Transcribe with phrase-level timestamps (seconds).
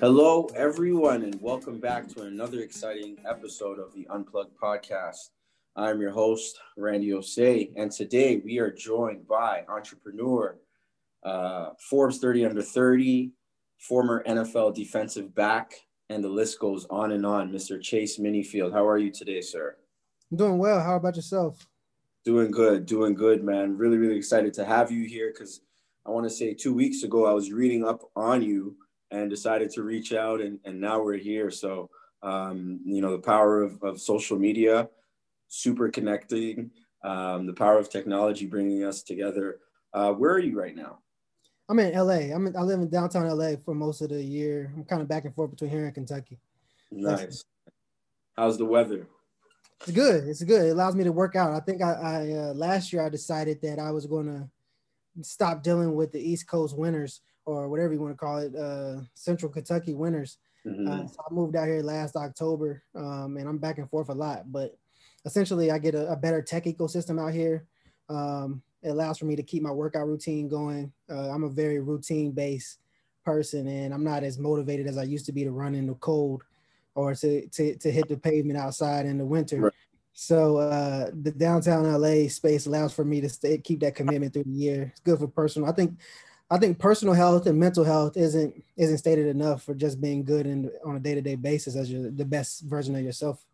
[0.00, 5.30] Hello, everyone, and welcome back to another exciting episode of the Unplugged Podcast.
[5.74, 10.56] I'm your host, Randy Osei, and today we are joined by entrepreneur,
[11.24, 13.32] uh, Forbes 30 under 30,
[13.80, 15.72] former NFL defensive back,
[16.10, 17.82] and the list goes on and on, Mr.
[17.82, 18.72] Chase Minnifield.
[18.72, 19.78] How are you today, sir?
[20.30, 20.80] I'm doing well.
[20.80, 21.66] How about yourself?
[22.24, 23.76] Doing good, doing good, man.
[23.76, 25.62] Really, really excited to have you here because
[26.06, 28.76] I want to say two weeks ago I was reading up on you
[29.10, 31.50] and decided to reach out, and, and now we're here.
[31.50, 31.90] So,
[32.22, 34.88] um, you know, the power of, of social media,
[35.48, 36.70] super connecting,
[37.04, 39.60] um, the power of technology bringing us together.
[39.94, 40.98] Uh, where are you right now?
[41.68, 42.34] I'm in LA.
[42.34, 44.72] I'm in, I live in downtown LA for most of the year.
[44.76, 46.38] I'm kind of back and forth between here and Kentucky.
[46.90, 47.44] Nice.
[48.36, 49.06] How's the weather?
[49.82, 50.28] It's good.
[50.28, 50.66] It's good.
[50.66, 51.52] It allows me to work out.
[51.52, 54.48] I think I, I uh, last year I decided that I was going to
[55.22, 59.00] stop dealing with the East Coast winters or whatever you want to call it, uh,
[59.14, 60.36] Central Kentucky winters.
[60.66, 60.86] Mm-hmm.
[60.86, 64.14] Uh, so I moved out here last October, um, and I'm back and forth a
[64.14, 64.52] lot.
[64.52, 64.76] But
[65.24, 67.64] essentially, I get a, a better tech ecosystem out here.
[68.10, 70.92] Um, it allows for me to keep my workout routine going.
[71.10, 72.80] Uh, I'm a very routine based
[73.24, 75.94] person, and I'm not as motivated as I used to be to run in the
[75.94, 76.42] cold
[76.94, 79.60] or to to, to hit the pavement outside in the winter.
[79.60, 79.72] Right.
[80.12, 84.44] So uh, the downtown LA space allows for me to stay, keep that commitment through
[84.44, 84.88] the year.
[84.90, 85.70] It's good for personal.
[85.70, 85.96] I think
[86.50, 90.46] I think personal health and mental health isn't isn't stated enough for just being good
[90.46, 93.44] and on a day to day basis as you're the best version of yourself.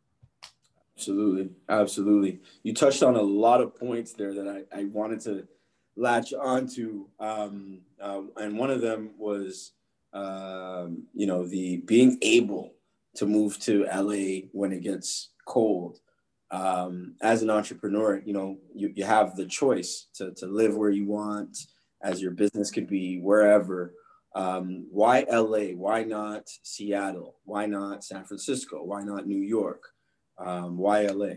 [0.96, 1.50] Absolutely.
[1.68, 2.40] Absolutely.
[2.62, 5.48] You touched on a lot of points there that I, I wanted to
[5.96, 7.06] latch onto.
[7.18, 9.72] Um, uh, and one of them was,
[10.12, 12.74] um, you know, the being able
[13.16, 15.98] to move to LA when it gets cold.
[16.50, 20.90] Um, as an entrepreneur, you know, you, you have the choice to, to live where
[20.90, 21.58] you want,
[22.04, 23.94] as your business could be wherever.
[24.34, 25.72] Um, why LA?
[25.74, 27.36] Why not Seattle?
[27.44, 28.82] Why not San Francisco?
[28.84, 29.82] Why not New York?
[30.38, 31.36] Um, why LA?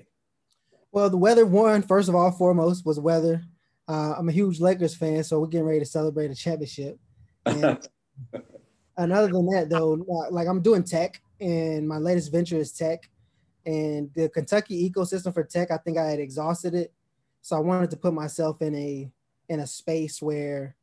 [0.91, 3.43] Well, the weather, one, first of all, foremost, was weather.
[3.87, 6.99] Uh, I'm a huge Lakers fan, so we're getting ready to celebrate a championship.
[7.45, 7.87] And,
[8.97, 13.09] and other than that, though, like I'm doing tech, and my latest venture is tech.
[13.65, 16.93] And the Kentucky ecosystem for tech, I think I had exhausted it.
[17.41, 19.11] So I wanted to put myself in a
[19.49, 20.75] in a space where,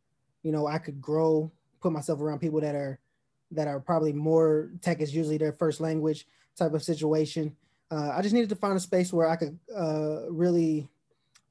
[0.43, 2.99] you know, I could grow, put myself around people that are
[3.51, 6.27] that are probably more tech is usually their first language
[6.57, 7.55] type of situation
[7.95, 10.89] uh, I just needed to find a space where I could uh, really,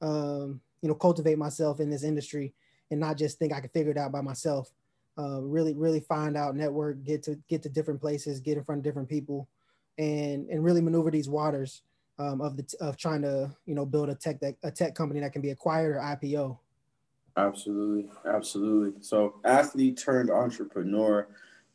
[0.02, 2.52] um, you know, cultivate myself in this industry
[2.90, 4.70] and not just think I could figure it out by myself.
[5.16, 8.80] Uh, really, really find out, network, get to get to different places, get in front
[8.80, 9.48] of different people,
[9.96, 11.82] and and really maneuver these waters
[12.18, 15.20] um, of the of trying to you know build a tech that a tech company
[15.20, 16.58] that can be acquired or IPO.
[17.36, 19.02] Absolutely, absolutely.
[19.02, 21.26] So athlete turned entrepreneur.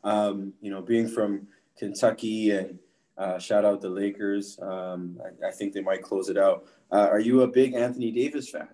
[0.02, 1.46] Um, you know, being from
[1.78, 2.78] Kentucky and
[3.18, 4.58] uh, shout out the Lakers.
[4.62, 6.64] Um, I, I, think they might close it out.
[6.90, 8.68] Uh, are you a big Anthony Davis fan?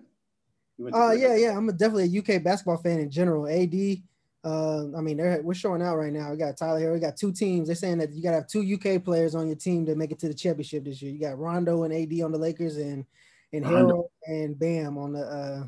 [0.93, 1.57] Uh, yeah, yeah.
[1.57, 3.47] I'm a, definitely a UK basketball fan in general.
[3.47, 3.97] AD.
[4.45, 6.31] Uh, I mean, we're showing out right now.
[6.31, 6.93] We got Tyler Herro.
[6.93, 7.67] We got two teams.
[7.67, 10.11] They're saying that you got to have two UK players on your team to make
[10.11, 11.11] it to the championship this year.
[11.11, 13.05] You got Rondo and AD on the Lakers, and
[13.51, 15.67] and Harrell and Bam on the uh,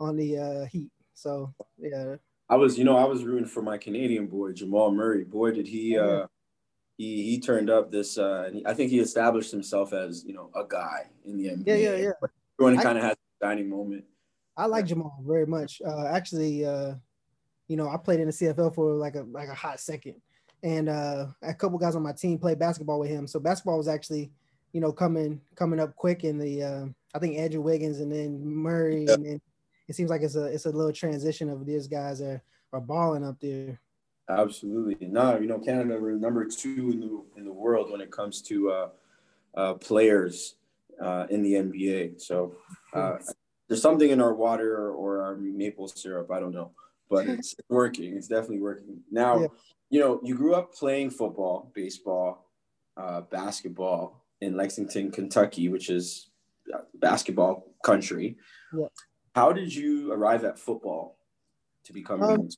[0.00, 0.90] on the uh, Heat.
[1.14, 2.16] So yeah.
[2.48, 5.24] I was, you know, I was rooting for my Canadian boy Jamal Murray.
[5.24, 6.26] Boy, did he uh,
[6.96, 8.18] he he turned up this.
[8.18, 11.66] Uh, I think he established himself as you know a guy in the NBA.
[11.66, 12.28] Yeah, yeah, yeah.
[12.60, 14.04] Everyone kind of has a dining moment.
[14.56, 15.82] I like Jamal very much.
[15.84, 16.94] Uh, actually, uh,
[17.68, 20.14] you know, I played in the CFL for like a like a hot second,
[20.62, 23.26] and uh, a couple guys on my team played basketball with him.
[23.26, 24.30] So basketball was actually,
[24.72, 26.62] you know, coming coming up quick in the.
[26.62, 26.84] Uh,
[27.14, 29.16] I think Andrew Wiggins and then Murray, yep.
[29.16, 29.40] and then
[29.88, 32.42] it seems like it's a it's a little transition of these guys are
[32.72, 33.80] are balling up there.
[34.28, 35.06] Absolutely.
[35.06, 38.42] No, you know, Canada we're number two in the in the world when it comes
[38.42, 38.88] to uh,
[39.56, 40.56] uh, players
[41.00, 42.20] uh, in the NBA.
[42.20, 42.56] So
[42.92, 43.18] uh,
[43.68, 46.30] there's something in our water or our maple syrup.
[46.32, 46.72] I don't know,
[47.08, 48.16] but it's working.
[48.16, 49.00] It's definitely working.
[49.10, 49.46] Now, yeah.
[49.90, 52.50] you know, you grew up playing football, baseball,
[52.96, 56.30] uh, basketball in Lexington, Kentucky, which is
[56.94, 58.36] basketball country.
[58.76, 58.86] Yeah.
[59.36, 61.18] How did you arrive at football
[61.84, 62.22] to become?
[62.22, 62.48] Um,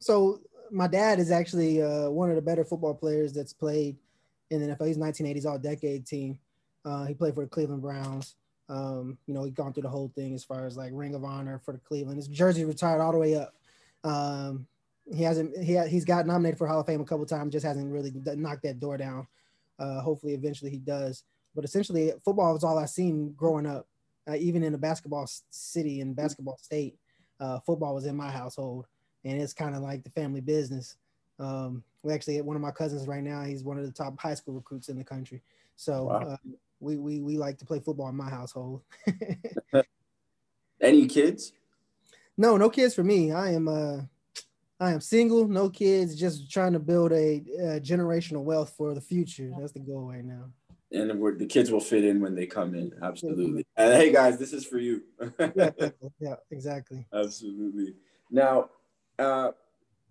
[0.00, 0.40] so
[0.70, 3.98] my dad is actually uh, one of the better football players that's played
[4.50, 4.86] in the NFL.
[4.86, 6.38] He's 1980s All Decade team.
[6.82, 8.36] Uh, he played for the Cleveland Browns.
[8.70, 11.24] Um, you know, he's gone through the whole thing as far as like Ring of
[11.24, 12.16] Honor for the Cleveland.
[12.16, 13.52] His jersey retired all the way up.
[14.02, 14.66] Um,
[15.14, 15.54] he hasn't.
[15.62, 17.52] He he's got nominated for Hall of Fame a couple times.
[17.52, 19.26] Just hasn't really knocked that door down.
[19.78, 21.22] Uh, hopefully, eventually he does.
[21.54, 23.86] But essentially, football was all I seen growing up.
[24.28, 26.96] Uh, even in a basketball city and basketball state,
[27.40, 28.86] uh, football was in my household
[29.24, 30.96] and it's kind of like the family business.
[31.38, 33.42] Um, we actually had one of my cousins right now.
[33.42, 35.42] He's one of the top high school recruits in the country.
[35.76, 36.18] So wow.
[36.20, 36.36] uh,
[36.80, 38.82] we, we we like to play football in my household.
[40.80, 41.52] Any kids?
[42.36, 43.32] No, no kids for me.
[43.32, 44.02] I am uh
[44.80, 49.00] I am single, no kids, just trying to build a, a generational wealth for the
[49.00, 49.50] future.
[49.58, 50.50] That's the goal right now.
[50.94, 52.92] And the kids will fit in when they come in.
[53.02, 53.66] Absolutely.
[53.76, 55.02] And hey guys, this is for you.
[55.38, 55.70] yeah,
[56.20, 57.06] yeah, exactly.
[57.12, 57.94] Absolutely.
[58.30, 58.70] Now,
[59.18, 59.50] uh,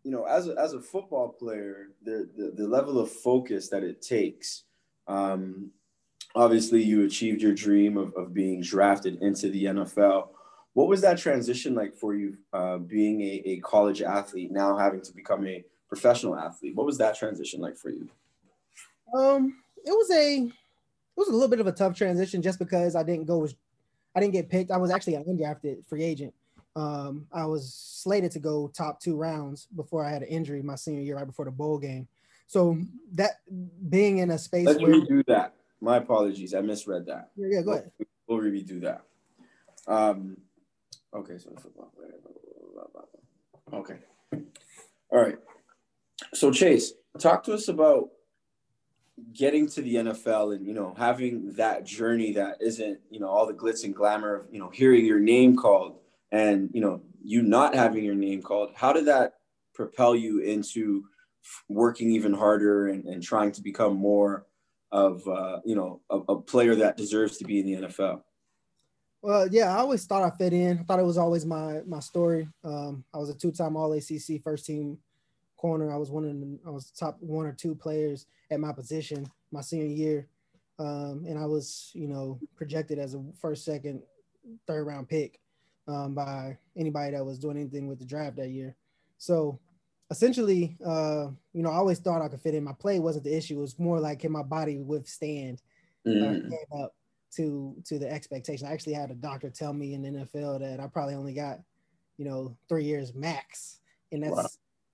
[0.04, 3.84] you know, as a, as a football player, the, the, the level of focus that
[3.84, 4.64] it takes.
[5.08, 5.72] Um,
[6.36, 10.30] obviously, you achieved your dream of, of being drafted into the NFL.
[10.74, 15.02] What was that transition like for you, uh, being a, a college athlete, now having
[15.02, 16.76] to become a professional athlete?
[16.76, 18.10] What was that transition like for you?
[19.16, 20.52] Um, it was a
[21.16, 23.48] it was a little bit of a tough transition just because I didn't go
[24.16, 24.72] I didn't get picked.
[24.72, 26.34] I was actually an undrafted free agent.
[26.76, 30.76] Um, I was slated to go top two rounds before I had an injury my
[30.76, 32.08] senior year, right before the bowl game.
[32.48, 32.78] So
[33.14, 33.42] that
[33.90, 35.56] being in a space Let's where redo that.
[35.82, 37.30] My apologies, I misread that.
[37.36, 37.92] Yeah, yeah go ahead.
[38.28, 39.02] We'll, we'll redo that.
[39.88, 40.38] Um,
[41.16, 41.52] Okay, so
[43.72, 43.98] Okay.
[45.10, 45.38] All right.
[46.34, 48.10] So Chase, talk to us about
[49.34, 53.46] getting to the NFL and you know having that journey that isn't you know all
[53.46, 56.00] the glitz and glamour of you know hearing your name called
[56.32, 58.72] and you know you not having your name called.
[58.76, 59.36] How did that
[59.74, 61.06] propel you into
[61.70, 64.46] working even harder and, and trying to become more
[64.92, 68.22] of uh, you know a, a player that deserves to be in the NFL?
[69.22, 70.80] Well, yeah, I always thought I fit in.
[70.80, 72.48] I thought it was always my my story.
[72.64, 74.98] Um, I was a two-time All ACC first team
[75.64, 75.94] corner.
[75.94, 79.26] I was one of the, I was top one or two players at my position
[79.50, 80.28] my senior year,
[80.78, 84.02] um, and I was you know projected as a first, second,
[84.68, 85.40] third round pick
[85.88, 88.76] um, by anybody that was doing anything with the draft that year.
[89.18, 89.58] So
[90.12, 92.66] essentially, uh, you know, I always thought I could fit in.
[92.66, 93.58] My play wasn't the issue.
[93.58, 95.62] It was more like can my body withstand
[96.06, 96.52] mm.
[96.52, 96.94] uh, up
[97.38, 98.68] to to the expectation.
[98.68, 101.60] I actually had a doctor tell me in the NFL that I probably only got,
[102.18, 103.80] you know, three years max,
[104.12, 104.48] and that's wow.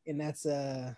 [0.09, 0.93] And that's uh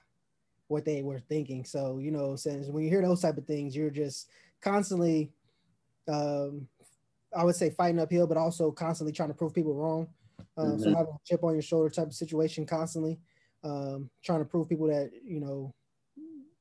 [0.68, 1.66] what they were thinking.
[1.66, 4.30] So you know, since when you hear those type of things, you're just
[4.62, 5.32] constantly,
[6.08, 6.68] um,
[7.36, 10.08] I would say fighting uphill, but also constantly trying to prove people wrong.
[10.58, 10.84] Um, mm-hmm.
[10.84, 13.20] So having a chip on your shoulder type of situation constantly,
[13.64, 15.74] um, trying to prove people that you know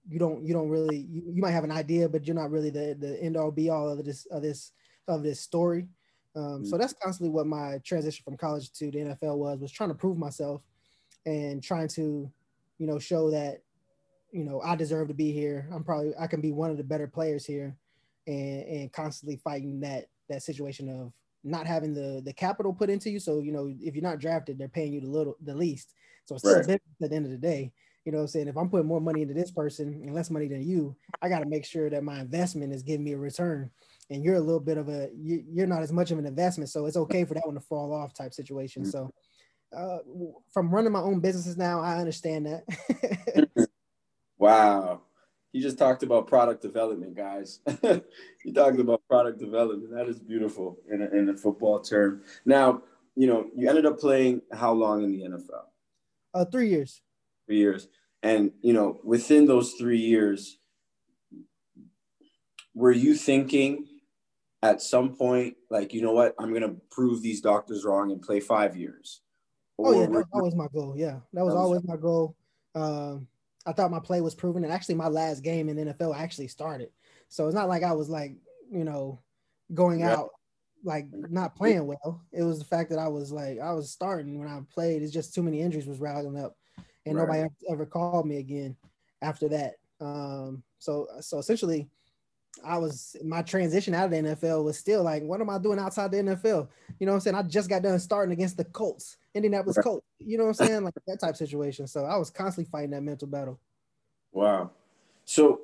[0.09, 2.71] you don't you don't really you, you might have an idea but you're not really
[2.71, 4.73] the the end all be all of this of this
[5.09, 5.87] of this story
[6.35, 6.65] um, mm-hmm.
[6.65, 9.95] so that's constantly what my transition from college to the nfl was was trying to
[9.95, 10.63] prove myself
[11.27, 12.31] and trying to
[12.81, 13.63] you know show that
[14.33, 16.83] you know i deserve to be here i'm probably i can be one of the
[16.83, 17.77] better players here
[18.27, 21.13] and and constantly fighting that that situation of
[21.45, 24.59] not having the the capital put into you so you know if you're not drafted
[24.59, 25.95] they're paying you the little the least
[26.25, 26.69] so it's right.
[26.69, 26.81] at
[27.11, 27.73] the end of the day
[28.05, 28.49] you know what I'm saying?
[28.49, 31.41] If I'm putting more money into this person and less money than you, I got
[31.41, 33.71] to make sure that my investment is giving me a return.
[34.09, 36.71] And you're a little bit of a, you, are not as much of an investment.
[36.71, 38.83] So it's okay for that one to fall off type situation.
[38.83, 38.91] Mm-hmm.
[38.91, 39.13] So
[39.77, 39.99] uh,
[40.53, 43.69] from running my own businesses now, I understand that.
[44.39, 45.03] wow.
[45.53, 47.61] You just talked about product development, guys.
[47.83, 49.93] you talked about product development.
[49.93, 52.23] That is beautiful in a, in a football term.
[52.45, 52.83] Now,
[53.17, 55.65] you know, you ended up playing how long in the NFL?
[56.33, 57.03] Uh, three years
[57.51, 57.89] three years.
[58.23, 60.59] And you know, within those three years,
[62.75, 63.87] were you thinking
[64.63, 68.39] at some point, like, you know what, I'm gonna prove these doctors wrong and play
[68.39, 69.23] five years?
[69.87, 70.95] Oh yeah, that was always my goal.
[70.97, 72.37] Yeah, that was, that was always my goal.
[72.75, 73.27] Um,
[73.67, 76.91] I thought my play was proven, and actually, my last game in NFL actually started.
[77.29, 78.35] So it's not like I was like,
[78.71, 79.21] you know,
[79.75, 80.15] going yeah.
[80.15, 80.31] out
[80.85, 82.23] like not playing well.
[82.33, 85.03] It was the fact that I was like I was starting when I played.
[85.03, 86.57] It's just too many injuries was rattling up
[87.07, 87.27] and right.
[87.27, 88.77] nobody ever called me again
[89.23, 89.75] after that.
[90.01, 91.89] Um, so so essentially,
[92.65, 95.79] I was my transition out of the NFL was still like, what am I doing
[95.79, 96.69] outside the NFL?
[96.99, 97.37] You know what I'm saying?
[97.37, 99.85] I just got done starting against the Colts, Indianapolis right.
[99.85, 100.07] Colts.
[100.19, 100.85] You know what I'm saying?
[100.85, 101.87] Like that type situation.
[101.87, 103.59] So I was constantly fighting that mental battle.
[104.33, 104.71] Wow.
[105.25, 105.61] So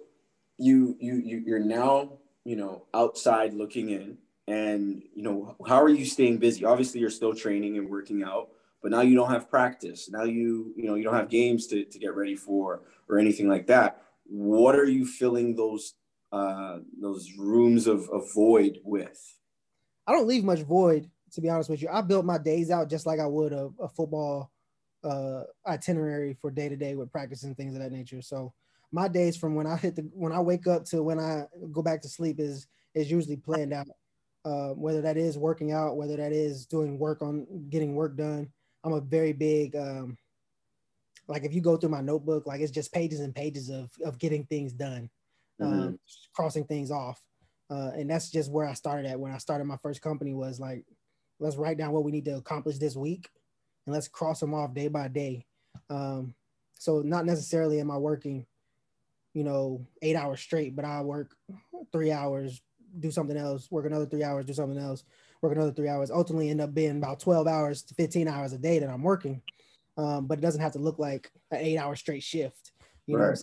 [0.59, 2.13] you you you you're now
[2.45, 6.65] you know outside looking in, and you know how are you staying busy?
[6.65, 8.51] Obviously, you're still training and working out
[8.87, 10.09] but now you don't have practice.
[10.09, 13.49] Now you, you know, you don't have games to, to get ready for or anything
[13.49, 14.01] like that.
[14.25, 15.95] What are you filling those
[16.31, 19.39] uh, those rooms of, of void with?
[20.07, 21.89] I don't leave much void, to be honest with you.
[21.91, 24.51] I built my days out just like I would a, a football
[25.05, 28.23] uh, itinerary for day to day with practice and things of that nature.
[28.23, 28.53] So
[28.93, 31.83] my days from when I hit the when I wake up to when I go
[31.83, 33.89] back to sleep is is usually planned out.
[34.45, 38.49] Uh, whether that is working out, whether that is doing work on getting work done,
[38.85, 40.17] I'm a very big um,
[41.29, 44.19] like if you go through my notebook, like it's just pages and pages of of
[44.19, 45.11] getting things done,
[45.61, 45.73] mm-hmm.
[45.73, 45.99] um,
[46.33, 47.21] crossing things off,
[47.71, 50.35] uh, and that's just where I started at when I started my first company.
[50.35, 50.85] Was like,
[51.39, 53.29] let's write down what we need to accomplish this week,
[53.87, 55.47] and let's cross them off day by day.
[55.91, 56.35] Um,
[56.79, 58.47] so not necessarily am I working,
[59.35, 61.35] you know, eight hours straight, but I work
[61.93, 62.61] three hours,
[62.99, 65.05] do something else, work another three hours, do something else,
[65.43, 66.11] work another three hours.
[66.11, 69.43] Ultimately, end up being about twelve hours to fifteen hours a day that I'm working
[69.97, 72.73] um, but it doesn't have to look like an eight hour straight shift.
[73.07, 73.39] You right.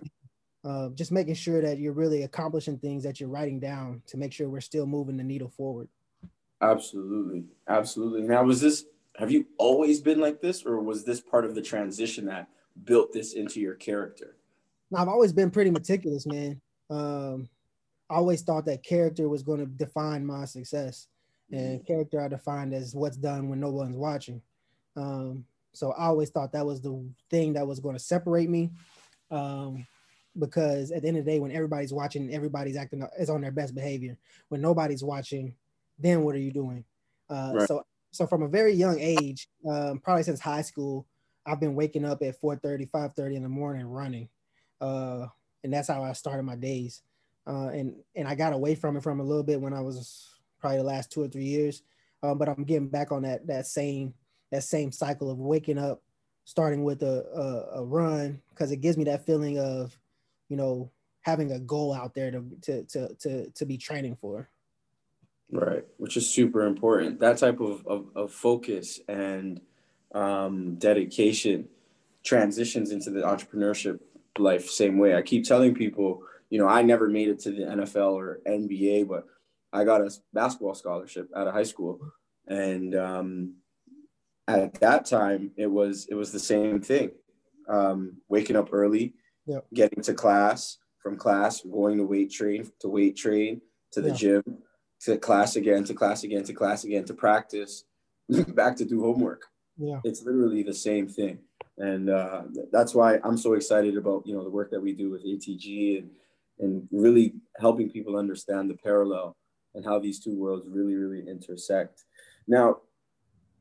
[0.63, 4.17] know, uh, just making sure that you're really accomplishing things that you're writing down to
[4.17, 5.87] make sure we're still moving the needle forward.
[6.63, 8.21] Absolutely, absolutely.
[8.21, 8.85] Now, was this?
[9.17, 12.47] Have you always been like this, or was this part of the transition that
[12.85, 14.37] built this into your character?
[14.89, 16.61] No, I've always been pretty meticulous, man.
[16.89, 17.49] Um,
[18.09, 21.07] I always thought that character was going to define my success,
[21.51, 21.85] and mm-hmm.
[21.85, 24.41] character I defined as what's done when no one's watching.
[24.95, 25.43] Um,
[25.73, 28.71] so I always thought that was the thing that was going to separate me.
[29.29, 29.85] Um,
[30.39, 33.51] because at the end of the day, when everybody's watching, everybody's acting is on their
[33.51, 34.17] best behavior.
[34.49, 35.53] When nobody's watching,
[35.99, 36.83] then what are you doing?
[37.29, 37.67] Uh, right.
[37.67, 41.07] So, so from a very young age, um, probably since high school,
[41.45, 44.29] I've been waking up at 4:30, 5:30 in the morning running,
[44.81, 45.27] uh,
[45.63, 47.01] and that's how I started my days.
[47.45, 50.29] Uh, and and I got away from it from a little bit when I was
[50.59, 51.83] probably the last two or three years,
[52.21, 54.13] um, but I'm getting back on that that same
[54.53, 56.03] that same cycle of waking up,
[56.45, 57.25] starting with a,
[57.73, 59.97] a, a run, because it gives me that feeling of,
[60.47, 64.47] you know, having a goal out there to, to, to, to, to be training for.
[65.51, 67.19] Right, which is super important.
[67.19, 69.61] That type of, of, of focus and
[70.13, 71.67] um, dedication
[72.23, 73.99] transitions into the entrepreneurship
[74.39, 75.15] life same way.
[75.15, 79.07] I keep telling people, you know, I never made it to the NFL or NBA,
[79.07, 79.25] but
[79.71, 81.99] I got a basketball scholarship out of high school,
[82.47, 83.55] and um,
[84.47, 87.11] at that time it was it was the same thing
[87.69, 89.13] um, waking up early
[89.45, 89.65] yep.
[89.73, 94.15] getting to class from class going to weight train to weight train to the yeah.
[94.15, 94.43] gym
[95.05, 97.85] to class again to class again to class again to practice
[98.49, 99.43] back to do homework
[99.77, 101.39] yeah it's literally the same thing
[101.77, 105.09] and uh, that's why i'm so excited about you know the work that we do
[105.09, 106.09] with atg and
[106.59, 109.35] and really helping people understand the parallel
[109.73, 112.03] and how these two worlds really really intersect
[112.47, 112.77] now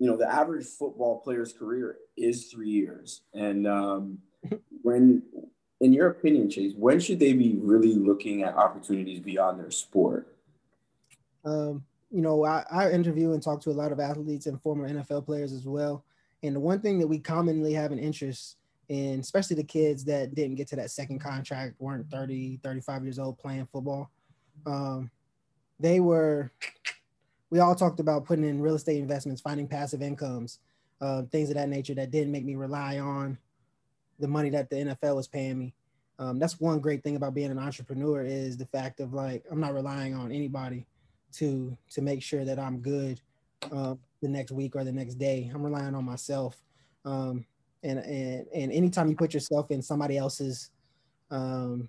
[0.02, 3.22] you know, the average football player's career is three years.
[3.34, 4.18] And um,
[4.82, 5.22] when,
[5.80, 10.31] in your opinion, Chase, when should they be really looking at opportunities beyond their sport?
[11.44, 14.88] Um, you know, I, I interview and talk to a lot of athletes and former
[14.88, 16.04] NFL players as well.
[16.42, 18.56] And the one thing that we commonly have an interest
[18.88, 23.18] in, especially the kids that didn't get to that second contract, weren't 30, 35 years
[23.18, 24.10] old playing football,
[24.66, 25.10] um,
[25.80, 26.52] they were
[27.50, 30.58] we all talked about putting in real estate investments, finding passive incomes,
[31.02, 33.36] uh, things of that nature that didn't make me rely on
[34.18, 35.74] the money that the NFL was paying me.
[36.18, 39.60] Um, that's one great thing about being an entrepreneur is the fact of like I'm
[39.60, 40.86] not relying on anybody
[41.34, 43.20] to to make sure that I'm good
[43.70, 45.50] uh, the next week or the next day.
[45.52, 46.62] I'm relying on myself.
[47.04, 47.44] Um,
[47.82, 50.70] and and and anytime you put yourself in somebody else's
[51.30, 51.88] um,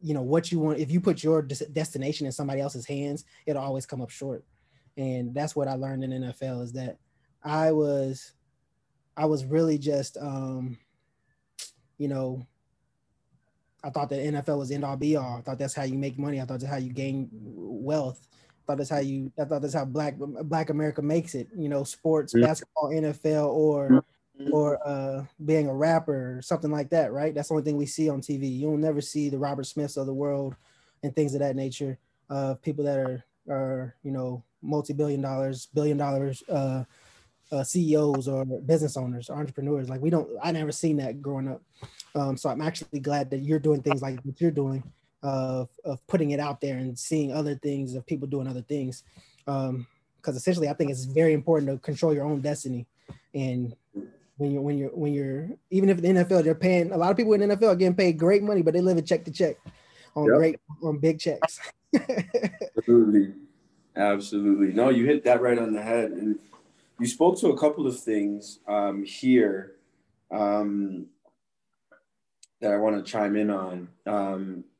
[0.00, 3.24] you know what you want if you put your des- destination in somebody else's hands
[3.46, 4.44] it'll always come up short
[4.96, 6.98] and that's what I learned in NFL is that
[7.42, 8.32] I was
[9.16, 10.78] I was really just um
[11.96, 12.46] you know
[13.82, 15.38] I thought that NFL was end all be all.
[15.38, 16.40] I thought that's how you make money.
[16.40, 18.27] I thought that's how you gain wealth.
[18.68, 21.84] Thought that's how you I thought that's how black black America makes it, you know,
[21.84, 22.46] sports, yeah.
[22.46, 24.52] basketball, NFL or mm-hmm.
[24.52, 27.34] or uh being a rapper or something like that, right?
[27.34, 28.60] That's the only thing we see on TV.
[28.60, 30.54] You'll never see the Robert Smiths of the world
[31.02, 31.96] and things of that nature
[32.28, 36.84] of uh, people that are are, you know, multi-billion dollars, billion dollars uh,
[37.50, 39.88] uh, CEOs or business owners, or entrepreneurs.
[39.88, 41.62] Like we don't, I never seen that growing up.
[42.14, 44.82] Um, so I'm actually glad that you're doing things like what you're doing
[45.22, 49.02] of of putting it out there and seeing other things of people doing other things.
[49.46, 52.86] Um, because essentially, I think it's very important to control your own destiny.
[53.34, 53.74] And
[54.36, 57.16] when you're when you're when you're even if the NFL they're paying a lot of
[57.16, 59.30] people in the NFL are getting paid great money, but they live a check to
[59.30, 59.56] check
[60.14, 60.36] on yep.
[60.36, 61.60] great on big checks.
[62.76, 63.34] Absolutely.
[63.96, 64.72] Absolutely.
[64.72, 66.12] No, you hit that right on the head.
[66.12, 66.38] And
[67.00, 69.74] you spoke to a couple of things um, here
[70.30, 71.06] um,
[72.60, 73.88] that I want to chime in on.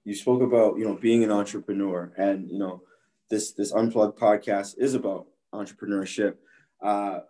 [0.09, 2.83] You spoke about, you know, being an entrepreneur and, you know,
[3.29, 6.37] this, this unplugged podcast is about entrepreneurship.
[6.83, 7.21] Uh,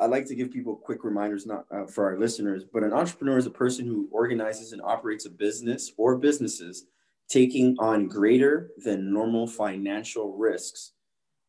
[0.00, 3.38] I'd like to give people quick reminders, not uh, for our listeners, but an entrepreneur
[3.38, 6.86] is a person who organizes and operates a business or businesses
[7.28, 10.94] taking on greater than normal financial risks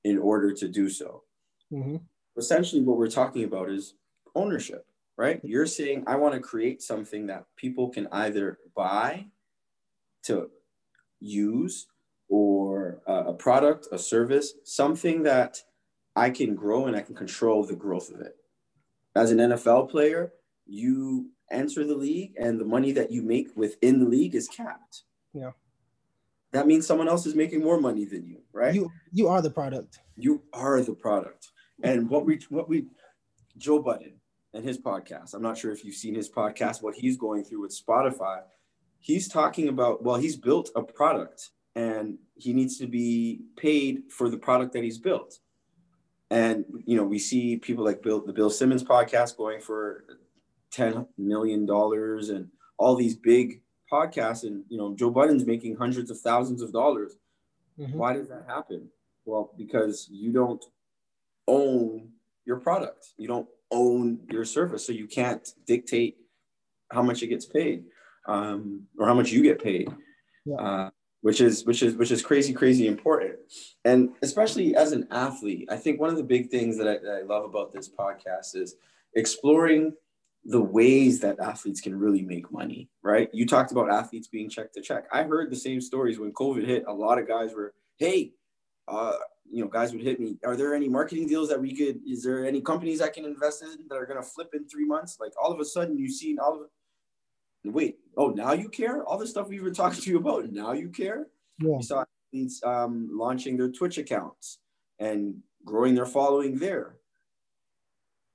[0.04, 1.24] in order to do so.
[1.74, 1.98] Mm-hmm.
[2.38, 3.96] Essentially, what we're talking about is
[4.36, 4.86] ownership.
[5.18, 5.42] right?
[5.44, 9.26] You're saying, I want to create something that people can either buy
[10.24, 10.50] to
[11.20, 11.88] use
[12.30, 15.58] or uh, a product, a service, something that
[16.16, 18.36] I can grow and I can control the growth of it.
[19.16, 20.34] As an NFL player,
[20.66, 25.04] you enter the league and the money that you make within the league is capped.
[25.34, 25.52] Yeah.
[26.52, 28.74] That means someone else is making more money than you, right?
[28.74, 30.00] You you are the product.
[30.16, 31.50] You are the product.
[31.84, 32.86] And what we what we
[33.58, 34.14] Joe Budden
[34.54, 35.34] and his podcast.
[35.34, 38.42] I'm not sure if you've seen his podcast, what he's going through with Spotify.
[39.00, 44.30] He's talking about, well, he's built a product and he needs to be paid for
[44.30, 45.40] the product that he's built.
[46.30, 50.04] And you know, we see people like Bill, the Bill Simmons podcast going for
[50.72, 53.62] ten million dollars, and all these big
[53.92, 54.44] podcasts.
[54.44, 57.14] And you know, Joe Budden's making hundreds of thousands of dollars.
[57.80, 57.98] Mm-hmm.
[57.98, 58.90] Why does that happen?
[59.26, 60.64] Well, because you don't
[61.48, 62.10] own
[62.44, 63.14] your product.
[63.18, 66.18] You don't own your service, so you can't dictate
[66.92, 67.84] how much it gets paid
[68.28, 69.90] um, or how much you get paid.
[70.46, 70.56] Yeah.
[70.56, 70.90] Uh,
[71.22, 73.36] which is which is which is crazy crazy important.
[73.86, 77.22] And especially as an athlete i think one of the big things that I, that
[77.22, 78.76] I, love about this podcast is
[79.16, 79.94] exploring
[80.46, 83.30] the ways that athletes can really make money right?
[83.34, 85.06] You talked about athletes being check to check.
[85.12, 86.84] I heard the same stories when covid hit.
[86.88, 88.34] A lot of guys were hey
[88.88, 89.14] uh,
[89.50, 90.38] you know guys would hit me.
[90.46, 93.64] Are there any marketing deals that we could is there any companies i can invest
[93.64, 95.18] in that are going to flip in three months?
[95.20, 96.62] Like all of a sudden you've seen all of
[97.74, 99.04] wait, oh, now you care?
[99.04, 101.28] All the stuff we've been talking to you about, now you care?
[101.60, 101.78] Yeah.
[101.78, 104.60] You saw athletes um, launching their Twitch accounts
[105.00, 106.98] and growing their following there.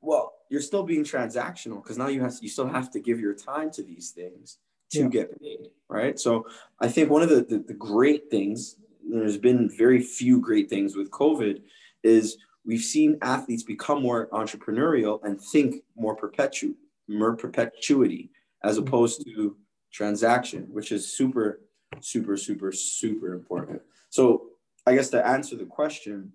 [0.00, 3.34] Well, you're still being transactional because now you have you still have to give your
[3.34, 4.58] time to these things
[4.90, 5.08] to yeah.
[5.08, 6.18] get paid, right?
[6.18, 6.46] So
[6.80, 8.76] I think one of the, the, the great things,
[9.08, 11.62] there's been very few great things with COVID,
[12.02, 12.36] is
[12.66, 16.74] we've seen athletes become more entrepreneurial and think more perpetu
[17.08, 18.30] more perpetuity
[18.64, 18.86] as mm-hmm.
[18.86, 19.56] opposed to
[19.92, 21.60] transaction, which is super,
[22.00, 23.82] super, super, super important.
[24.10, 24.46] So
[24.86, 26.32] I guess to answer the question,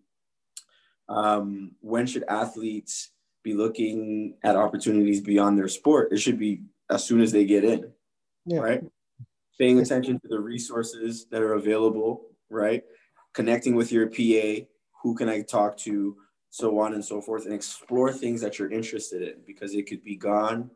[1.09, 3.11] um, when should athletes
[3.43, 6.11] be looking at opportunities beyond their sport?
[6.11, 7.91] It should be as soon as they get in,
[8.45, 8.59] yeah.
[8.59, 8.83] right?
[9.59, 12.83] Paying attention to the resources that are available, right?
[13.33, 14.65] Connecting with your PA,
[15.01, 16.17] who can I talk to,
[16.49, 20.03] so on and so forth, and explore things that you're interested in because it could
[20.03, 20.69] be gone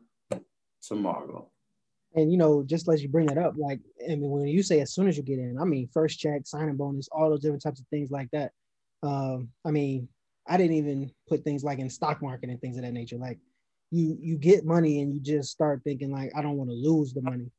[0.82, 1.48] tomorrow.
[2.14, 4.80] And you know, just let you bring that up, like I mean, when you say
[4.80, 7.62] as soon as you get in, I mean first check, signing bonus, all those different
[7.62, 8.52] types of things like that.
[9.02, 10.08] Um, I mean,
[10.46, 13.16] I didn't even put things like in stock market and things of that nature.
[13.16, 13.38] Like
[13.90, 17.12] you you get money and you just start thinking like I don't want to lose
[17.12, 17.50] the money.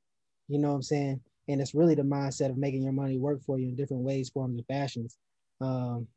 [0.50, 1.22] You know what I'm saying?
[1.48, 4.30] And it's really the mindset of making your money work for you in different ways,
[4.30, 5.18] forms, and fashions.
[5.62, 6.08] Um,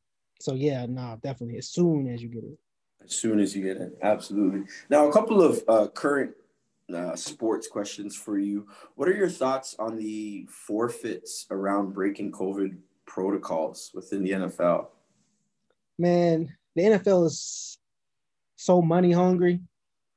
[0.41, 2.59] so yeah, no, nah, definitely as soon as you get it.
[3.05, 4.65] As soon as you get it, absolutely.
[4.91, 6.33] Now, a couple of uh, current
[6.95, 8.67] uh, sports questions for you.
[8.95, 14.89] What are your thoughts on the forfeits around breaking COVID protocols within the NFL?
[15.99, 17.79] Man, the NFL is
[18.57, 19.61] so money hungry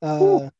[0.02, 0.50] uh,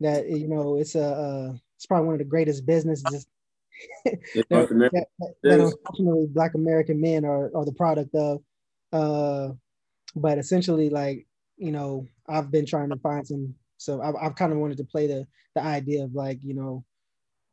[0.00, 3.26] that you know it's a uh, it's probably one of the greatest businesses
[4.04, 4.16] that,
[4.50, 5.06] that,
[5.42, 8.42] that, unfortunately Black American men are are the product of.
[8.92, 9.50] Uh,
[10.16, 14.52] but essentially, like you know, I've been trying to find some so I've, I've kind
[14.52, 16.84] of wanted to play the the idea of like, you know,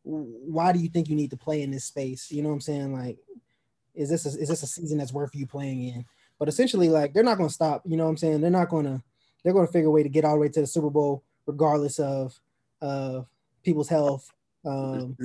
[0.04, 2.30] why do you think you need to play in this space?
[2.32, 2.94] You know what I'm saying?
[2.94, 3.18] Like,
[3.94, 6.06] is this a, is this a season that's worth you playing in?
[6.38, 7.84] But essentially, like, they're not going to stop.
[7.86, 8.42] You know what I'm saying?
[8.42, 9.02] They're not going to
[9.44, 11.24] they're going to figure a way to get all the way to the Super Bowl,
[11.46, 12.38] regardless of
[12.82, 13.22] uh,
[13.64, 14.28] people's health.
[14.66, 15.16] Um,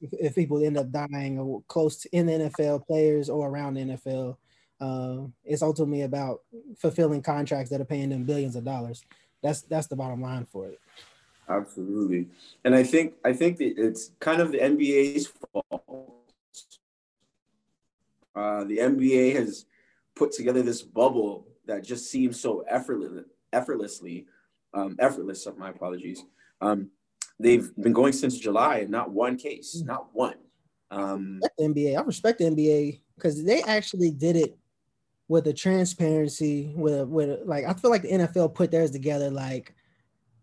[0.00, 3.74] if, if, people end up dying or close to in the NFL, players or around
[3.74, 4.36] the NFL,
[4.80, 6.40] uh, it's ultimately about
[6.78, 9.04] fulfilling contracts that are paying them billions of dollars.
[9.42, 10.80] That's that's the bottom line for it.
[11.48, 12.28] Absolutely,
[12.64, 16.14] and I think I think that it's kind of the NBA's fault.
[18.34, 19.66] Uh, the NBA has
[20.14, 24.26] put together this bubble that just seems so effortless, effortlessly,
[24.74, 25.46] um, effortless.
[25.56, 26.24] My apologies.
[26.60, 26.90] Um,
[27.38, 30.36] they've been going since July, and not one case, not one.
[30.90, 34.59] Um, the NBA, I respect the NBA because they actually did it
[35.30, 39.76] with the transparency with with like I feel like the NFL put theirs together like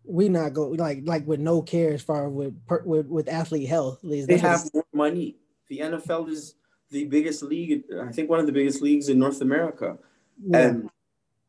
[0.02, 2.54] we not go like like with no care as far with
[2.86, 4.00] with with athlete health.
[4.02, 5.36] They have more money.
[5.68, 6.54] The NFL is
[6.90, 7.84] the biggest league.
[8.02, 9.98] I think one of the biggest leagues in North America,
[10.42, 10.58] yeah.
[10.58, 10.90] and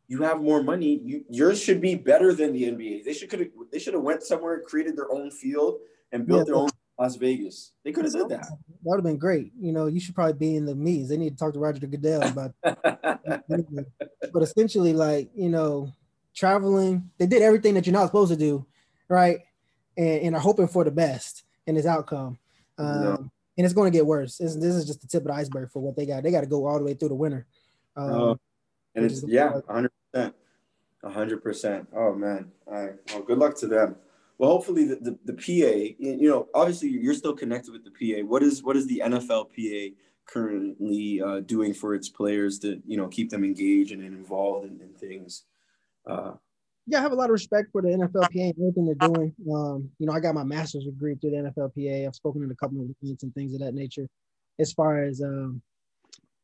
[0.09, 0.99] you have more money.
[1.01, 3.05] You yours should be better than the NBA.
[3.05, 5.77] They should could they should have went somewhere, created their own field,
[6.11, 6.43] and built yeah.
[6.43, 6.69] their own
[6.99, 7.71] Las Vegas.
[7.83, 8.41] They could have did that.
[8.41, 9.53] That would have been great.
[9.57, 11.09] You know, you should probably be in the meetings.
[11.09, 12.53] They need to talk to Roger Goodell about.
[12.61, 15.93] but essentially, like you know,
[16.35, 18.65] traveling, they did everything that you're not supposed to do,
[19.07, 19.39] right?
[19.97, 22.37] And, and are hoping for the best in this outcome.
[22.77, 23.31] Um, no.
[23.57, 24.37] And it's going to get worse.
[24.37, 26.23] This, this, is just the tip of the iceberg for what they got.
[26.23, 27.45] They got to go all the way through the winter.
[27.95, 28.39] Um, oh,
[28.95, 30.35] and it's yeah, hundred percent,
[31.03, 31.87] hundred percent.
[31.93, 32.95] Oh man, all right.
[33.09, 33.95] Well, good luck to them.
[34.39, 38.25] Well, hopefully the, the, the PA, you know, obviously you're still connected with the PA.
[38.25, 43.09] What is what is the NFLPA currently uh, doing for its players to you know
[43.09, 45.43] keep them engaged and involved in, in things?
[46.09, 46.31] Uh,
[46.87, 49.35] yeah, I have a lot of respect for the NFLPA and everything they're doing.
[49.53, 52.07] Um, you know, I got my master's degree through the NFLPA.
[52.07, 54.07] I've spoken in a couple of events and things of that nature.
[54.57, 55.61] As far as um,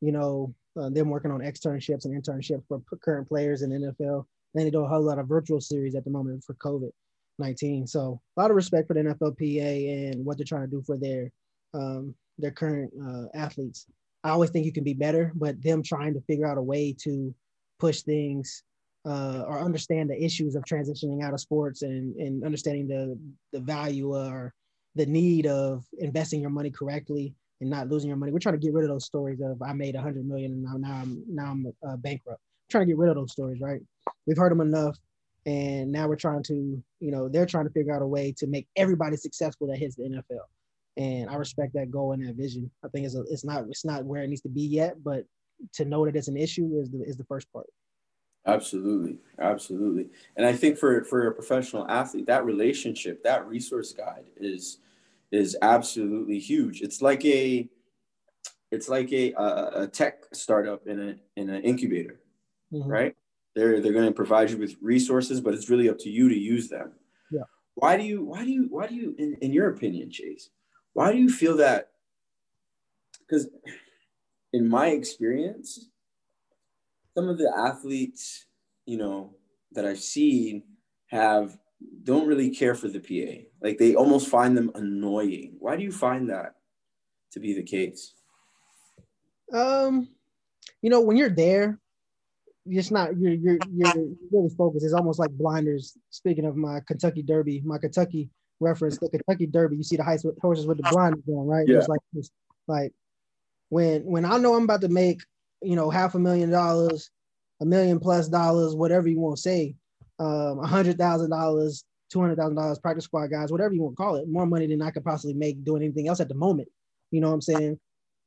[0.02, 4.26] you know, uh, them working on externships and internships for current players in the NFL.
[4.54, 6.90] Then they do a whole lot of virtual series at the moment for COVID.
[7.38, 7.86] 19.
[7.86, 10.96] So a lot of respect for the NFLPA and what they're trying to do for
[10.96, 11.30] their
[11.74, 13.86] um, their current uh, athletes.
[14.24, 16.94] I always think you can be better, but them trying to figure out a way
[17.02, 17.34] to
[17.78, 18.62] push things
[19.06, 23.18] uh, or understand the issues of transitioning out of sports and, and understanding the
[23.52, 24.52] the value or
[24.96, 28.32] the need of investing your money correctly and not losing your money.
[28.32, 30.62] We're trying to get rid of those stories of I made a hundred million and
[30.62, 32.40] now, now I'm now I'm uh, bankrupt.
[32.40, 33.80] I'm trying to get rid of those stories, right?
[34.26, 34.96] We've heard them enough
[35.46, 38.46] and now we're trying to you know they're trying to figure out a way to
[38.46, 40.44] make everybody successful that hits the NFL
[40.96, 42.70] and I respect that goal and that vision.
[42.84, 45.24] I think it's a, it's not it's not where it needs to be yet but
[45.74, 47.66] to know that it's an issue is the is the first part.
[48.46, 49.18] Absolutely.
[49.40, 50.08] Absolutely.
[50.36, 54.78] And I think for for a professional athlete that relationship that resource guide is
[55.32, 56.82] is absolutely huge.
[56.82, 57.68] It's like a
[58.70, 62.20] it's like a a, tech startup in a in an incubator
[62.72, 62.88] mm-hmm.
[62.88, 63.16] right
[63.56, 66.38] they're they're going to provide you with resources, but it's really up to you to
[66.38, 66.92] use them.
[67.32, 67.44] Yeah.
[67.74, 70.50] Why do you why do you why do you in, in your opinion, Chase?
[70.92, 71.92] Why do you feel that?
[73.20, 73.48] Because
[74.52, 75.88] in my experience,
[77.14, 78.44] some of the athletes,
[78.84, 79.34] you know,
[79.72, 80.62] that I've seen
[81.06, 81.56] have
[82.04, 83.42] don't really care for the PA.
[83.62, 85.56] Like they almost find them annoying.
[85.58, 86.56] Why do you find that
[87.32, 88.12] to be the case?
[89.50, 90.08] Um,
[90.82, 91.80] you know, when you're there,
[92.68, 94.84] it's not you're you're you're really focused.
[94.84, 95.96] It's almost like blinders.
[96.10, 100.66] Speaking of my Kentucky Derby, my Kentucky reference, the Kentucky Derby, you see the horses
[100.66, 101.66] with the blinders on, right?
[101.68, 101.78] Yeah.
[101.78, 102.00] It's like
[102.66, 102.92] like
[103.68, 105.20] when when I know I'm about to make
[105.62, 107.10] you know half a million dollars,
[107.60, 109.76] a million plus dollars, whatever you want to say,
[110.18, 113.96] um, a hundred thousand dollars, two hundred thousand dollars, practice squad guys, whatever you want
[113.96, 116.34] to call it, more money than I could possibly make doing anything else at the
[116.34, 116.68] moment.
[117.10, 117.78] You know what I'm saying?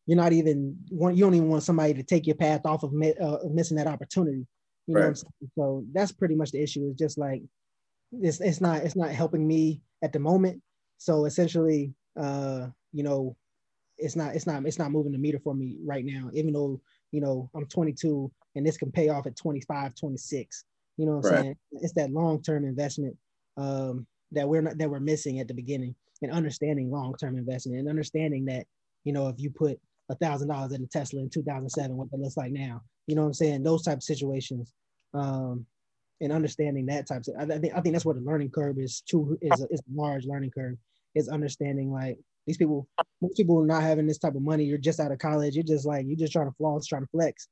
[0.10, 2.92] You're not even want you don't even want somebody to take your path off of
[2.92, 4.48] uh, missing that opportunity.
[4.88, 5.06] You know right.
[5.06, 5.52] what I'm saying?
[5.54, 6.88] So that's pretty much the issue.
[6.90, 7.44] It's just like
[8.12, 10.64] it's it's not it's not helping me at the moment.
[10.98, 13.36] So essentially, uh, you know,
[14.00, 16.32] it's not it's not it's not moving the meter for me right now.
[16.34, 20.66] Even though you know I'm 22 and this can pay off at 25, 26.
[20.98, 21.42] You know what I'm right.
[21.44, 21.56] saying?
[21.74, 23.16] It's that long term investment
[23.58, 25.94] um, that we're not that we're missing at the beginning
[26.24, 28.66] and understanding long term investment and understanding that
[29.04, 32.20] you know if you put a thousand dollars in a Tesla in 2007, what it
[32.20, 32.82] looks like now.
[33.08, 33.64] You know what I'm saying?
[33.64, 34.74] Those type of situations,
[35.14, 35.66] um,
[36.22, 37.36] and understanding that type of.
[37.52, 39.02] I think I think that's what the learning curve is.
[39.02, 40.76] Too is a, is a large learning curve.
[41.16, 42.88] Is understanding like these people,
[43.22, 44.64] most people not having this type of money.
[44.64, 45.56] You're just out of college.
[45.56, 47.48] You're just like you're just trying to floss, trying to flex.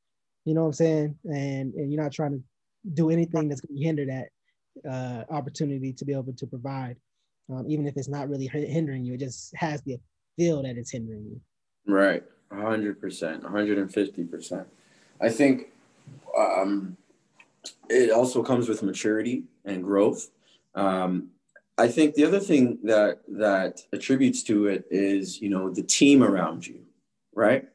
[0.46, 1.16] You know what I'm saying?
[1.26, 2.44] And and you're not trying to
[2.94, 6.98] do anything that's going to hinder that uh, opportunity to be able to provide,
[7.50, 9.14] um, even if it's not really hindering you.
[9.14, 9.98] It just has the
[10.38, 11.42] feel that it's hindering you.
[11.92, 14.68] Right hundred percent, one hundred and fifty percent.
[15.20, 15.72] I think
[16.38, 16.98] um,
[17.90, 20.30] it also comes with maturity and growth.
[20.76, 21.30] Um,
[21.78, 26.24] I think the other thing that that attributes to it is you know the team
[26.24, 26.82] around you,
[27.36, 27.66] right?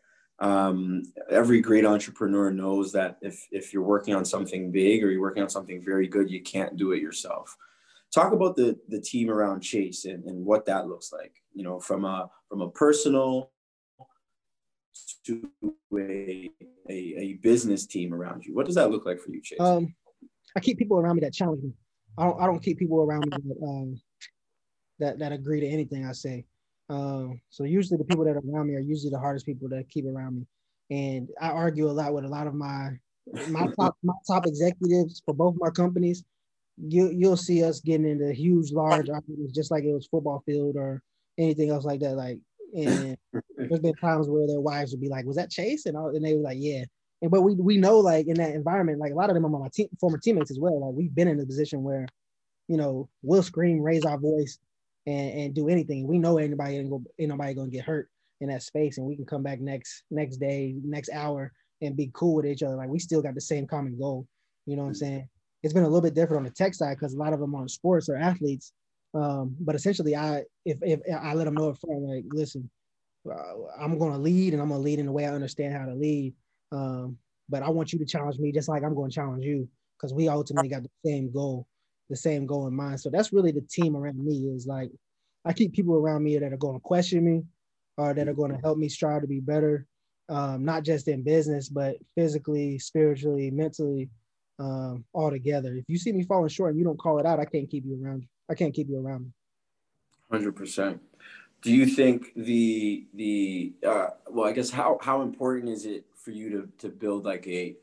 [0.41, 5.21] Um, every great entrepreneur knows that if if you're working on something big or you're
[5.21, 7.57] working on something very good, you can't do it yourself.
[8.13, 11.41] Talk about the the team around Chase and, and what that looks like.
[11.55, 13.52] You know, from a from a personal
[15.27, 15.49] to
[15.95, 16.51] a,
[16.89, 18.55] a, a business team around you?
[18.55, 19.61] What does that look like for you, Chase?
[19.61, 19.95] Um,
[20.57, 21.73] I keep people around me that challenge me.
[22.19, 24.01] I don't, I don't keep people around me that, um,
[24.99, 26.45] that, that agree to anything I say.
[26.89, 29.89] Um, so usually the people that are around me are usually the hardest people that
[29.89, 30.47] keep around me.
[30.91, 32.91] And I argue a lot with a lot of my
[33.49, 36.23] my top my top executives for both my companies.
[36.77, 40.77] You you'll see us getting into huge, large arguments, just like it was football field
[40.77, 41.03] or
[41.39, 42.17] anything else like that.
[42.17, 42.41] Like
[42.75, 43.17] and
[43.57, 46.25] there's been times where their wives would be like, "Was that Chase?" and all, and
[46.25, 46.85] they were like, "Yeah."
[47.21, 49.49] And but we we know like in that environment, like a lot of them are
[49.49, 50.81] my team, former teammates as well.
[50.81, 52.07] Like we've been in a position where,
[52.69, 54.59] you know, we'll scream, raise our voice,
[55.07, 56.07] and and do anything.
[56.07, 58.09] We know anybody ain't, go, ain't nobody gonna get hurt
[58.41, 62.11] in that space, and we can come back next next day, next hour, and be
[62.13, 62.77] cool with each other.
[62.77, 64.27] Like we still got the same common goal.
[64.67, 65.29] You know what I'm saying?
[65.63, 67.55] It's been a little bit different on the tech side because a lot of them
[67.55, 68.73] on sports or athletes
[69.15, 72.71] Um, but essentially, I if if I let them know up front, like, listen,
[73.31, 73.35] uh,
[73.79, 75.87] I'm going to lead, and I'm going to lead in the way I understand how
[75.87, 76.35] to lead.
[76.71, 79.69] Um, but I want you to challenge me just like I'm going to challenge you
[79.97, 81.67] because we ultimately got the same goal,
[82.09, 83.01] the same goal in mind.
[83.01, 84.51] So that's really the team around me.
[84.55, 84.91] Is like
[85.45, 87.43] I keep people around me that are going to question me,
[87.99, 89.87] or that are going to help me strive to be better,
[90.31, 94.09] um, not just in business, but physically, spiritually, mentally,
[94.59, 95.75] um, all together.
[95.75, 97.85] If you see me falling short and you don't call it out, I can't keep
[97.85, 98.25] you around.
[98.53, 99.31] I can't keep you around me.
[100.31, 101.01] Hundred percent.
[101.63, 106.33] Do you think the the uh, well, I guess how how important is it for
[106.33, 107.77] you to to build like a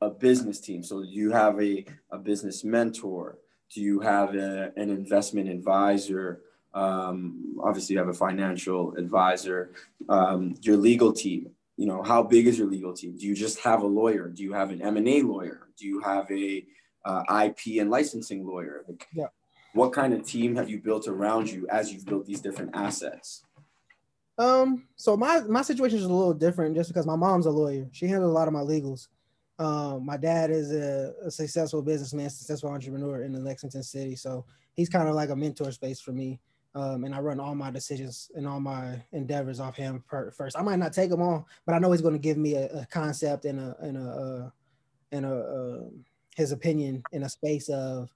[0.00, 0.82] a business team?
[0.82, 3.38] So do you have a a business mentor?
[3.72, 6.40] Do you have a, an investment advisor?
[6.74, 9.70] Um, obviously, you have a financial advisor.
[10.08, 13.58] Um, your legal team you know how big is your legal team do you just
[13.60, 16.62] have a lawyer do you have an m&a lawyer do you have a
[17.06, 19.28] uh, ip and licensing lawyer like, yeah.
[19.74, 23.44] What kind of team have you built around you as you've built these different assets?
[24.38, 27.88] Um so my my situation is a little different just because my mom's a lawyer.
[27.92, 29.08] She handles a lot of my legals.
[29.58, 34.16] Um, my dad is a, a successful businessman successful entrepreneur in the lexington city.
[34.16, 36.40] So he's kind of like a mentor space for me.
[36.74, 40.56] Um, and I run all my decisions and all my endeavors off him per, first.
[40.56, 42.68] I might not take them all, but I know he's going to give me a,
[42.68, 44.50] a, concept and a and a uh,
[45.12, 45.80] and a uh,
[46.36, 48.08] his opinion in a space of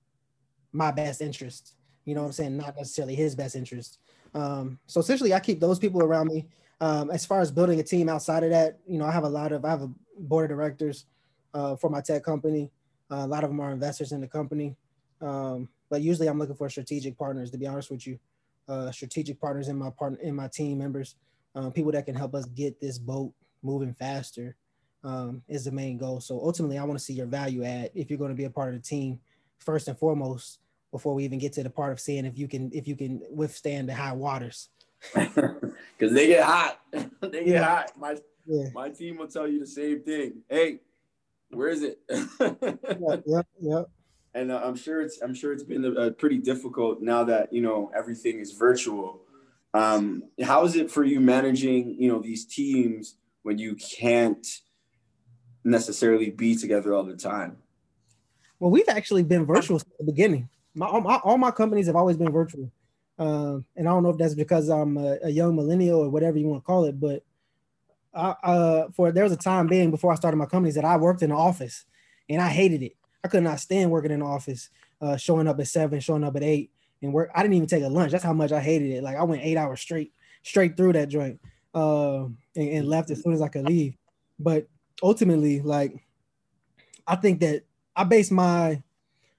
[0.75, 1.75] my best interest.
[2.05, 2.57] You know what I'm saying?
[2.57, 3.99] Not necessarily his best interest.
[4.35, 6.49] Um, so essentially, I keep those people around me.
[6.81, 9.29] Um, as far as building a team outside of that, you know, I have a
[9.29, 11.07] lot of I have a board of directors
[11.55, 12.71] uh, for my tech company.
[13.11, 14.77] Uh, a lot of them are investors in the company.
[15.21, 17.51] Um, but usually, I'm looking for strategic partners.
[17.53, 18.19] To be honest with you,
[18.69, 21.15] uh, strategic partners in my partner in my team members,
[21.55, 23.33] uh, people that can help us get this boat
[23.63, 24.57] moving faster
[25.05, 26.21] um, is the main goal.
[26.21, 28.51] So ultimately, I want to see your value add if you're going to be a
[28.51, 29.21] part of the team
[29.59, 30.59] first and foremost
[30.95, 33.21] before we even get to the part of seeing if you can if you can
[33.29, 34.69] withstand the high waters.
[35.97, 37.65] Because they get hot, they get yeah.
[37.65, 37.93] hot.
[37.99, 38.69] My yeah.
[38.75, 40.43] my team will tell you the same thing.
[40.49, 40.81] Hey,
[41.51, 41.99] where is it?
[42.11, 43.83] yeah, yeah, yeah
[44.35, 47.63] and uh, I'm sure it's I'm sure it's been uh, pretty difficult now that you
[47.63, 49.23] know everything is virtual.
[49.73, 54.47] Um, how is it for you managing you know these teams when you can't
[55.65, 57.59] necessarily be together all the time?
[58.59, 60.49] Well, we've actually been virtual since the beginning.
[60.75, 62.71] My all, my all my companies have always been virtual,
[63.19, 66.37] um, and I don't know if that's because I'm a, a young millennial or whatever
[66.37, 67.23] you want to call it, but
[68.13, 70.97] I, uh, for there was a time being before I started my companies that I
[70.97, 71.85] worked in the office,
[72.29, 72.97] and I hated it.
[73.23, 74.69] I could not stand working in the office,
[75.01, 76.71] uh, showing up at seven, showing up at eight,
[77.03, 77.31] and work.
[77.35, 78.13] I didn't even take a lunch.
[78.13, 79.03] That's how much I hated it.
[79.03, 81.41] Like I went eight hours straight, straight through that joint,
[81.75, 83.97] uh, and, and left as soon as I could leave.
[84.39, 84.69] But
[85.03, 86.05] ultimately, like
[87.07, 87.63] I think that
[87.95, 88.83] I base my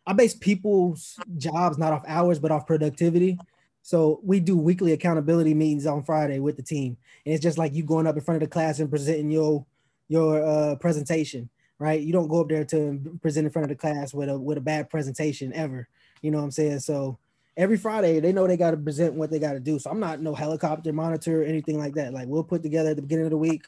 [0.08, 3.38] I base people's jobs not off hours but off productivity.
[3.82, 7.74] So we do weekly accountability meetings on Friday with the team, and it's just like
[7.74, 9.66] you going up in front of the class and presenting your
[10.08, 12.02] your uh, presentation right?
[12.02, 14.58] You don't go up there to present in front of the class with a with
[14.58, 15.88] a bad presentation ever.
[16.22, 16.80] You know what I'm saying?
[16.80, 17.18] So
[17.58, 19.80] every Friday they know they got to present what they got to do.
[19.80, 22.14] So I'm not no helicopter monitor or anything like that.
[22.14, 23.66] Like we'll put together at the beginning of the week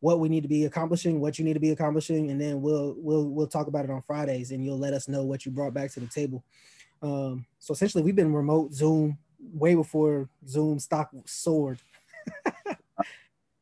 [0.00, 2.94] what we need to be accomplishing, what you need to be accomplishing, and then we'll
[2.98, 5.74] we'll we'll talk about it on Fridays, and you'll let us know what you brought
[5.74, 6.44] back to the table.
[7.02, 9.18] Um, so essentially, we've been remote Zoom
[9.52, 11.78] way before Zoom stock soared.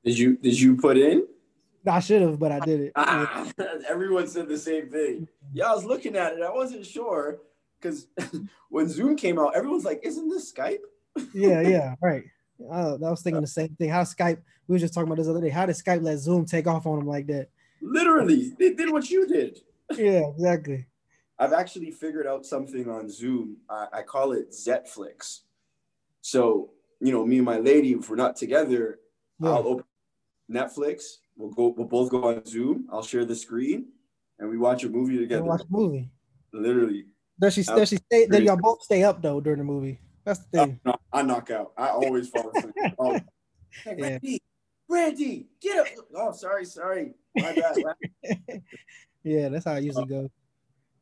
[0.04, 1.26] did you did you put in
[1.86, 2.92] I should have, but I did it.
[2.96, 3.46] Ah,
[3.88, 5.28] everyone said the same thing.
[5.52, 6.42] Yeah, I was looking at it.
[6.42, 7.40] I wasn't sure
[7.80, 8.06] because
[8.70, 10.78] when Zoom came out, everyone's like, "Isn't this Skype?"
[11.34, 12.24] yeah, yeah, right.
[12.60, 13.90] Uh, I was thinking the same thing.
[13.90, 14.38] How Skype?
[14.66, 15.50] We were just talking about this other day.
[15.50, 17.48] How did Skype let Zoom take off on them like that?
[17.80, 19.60] Literally, they did what you did.
[19.96, 20.86] yeah, exactly.
[21.38, 23.58] I've actually figured out something on Zoom.
[23.68, 25.40] I, I call it Zetflix.
[26.20, 29.00] So you know, me and my lady, if we're not together,
[29.40, 29.50] yeah.
[29.50, 29.84] I'll open
[30.50, 31.74] Netflix We'll go.
[31.76, 32.86] We'll both go on Zoom.
[32.92, 33.86] I'll share the screen,
[34.38, 35.42] and we watch a movie together.
[35.42, 36.10] watch a movie.
[36.52, 37.06] Literally.
[37.40, 37.62] Does she?
[37.64, 38.26] Does she stay?
[38.26, 39.98] Does y'all both stay up though during the movie?
[40.24, 40.80] That's the thing.
[40.84, 41.72] no, I knock out.
[41.76, 42.74] I always fall asleep.
[42.98, 43.18] oh,
[43.96, 44.18] yeah.
[44.88, 45.86] Randy, get up!
[46.16, 47.14] Oh, sorry, sorry.
[47.36, 47.76] My bad.
[49.24, 50.30] yeah, that's how I usually go.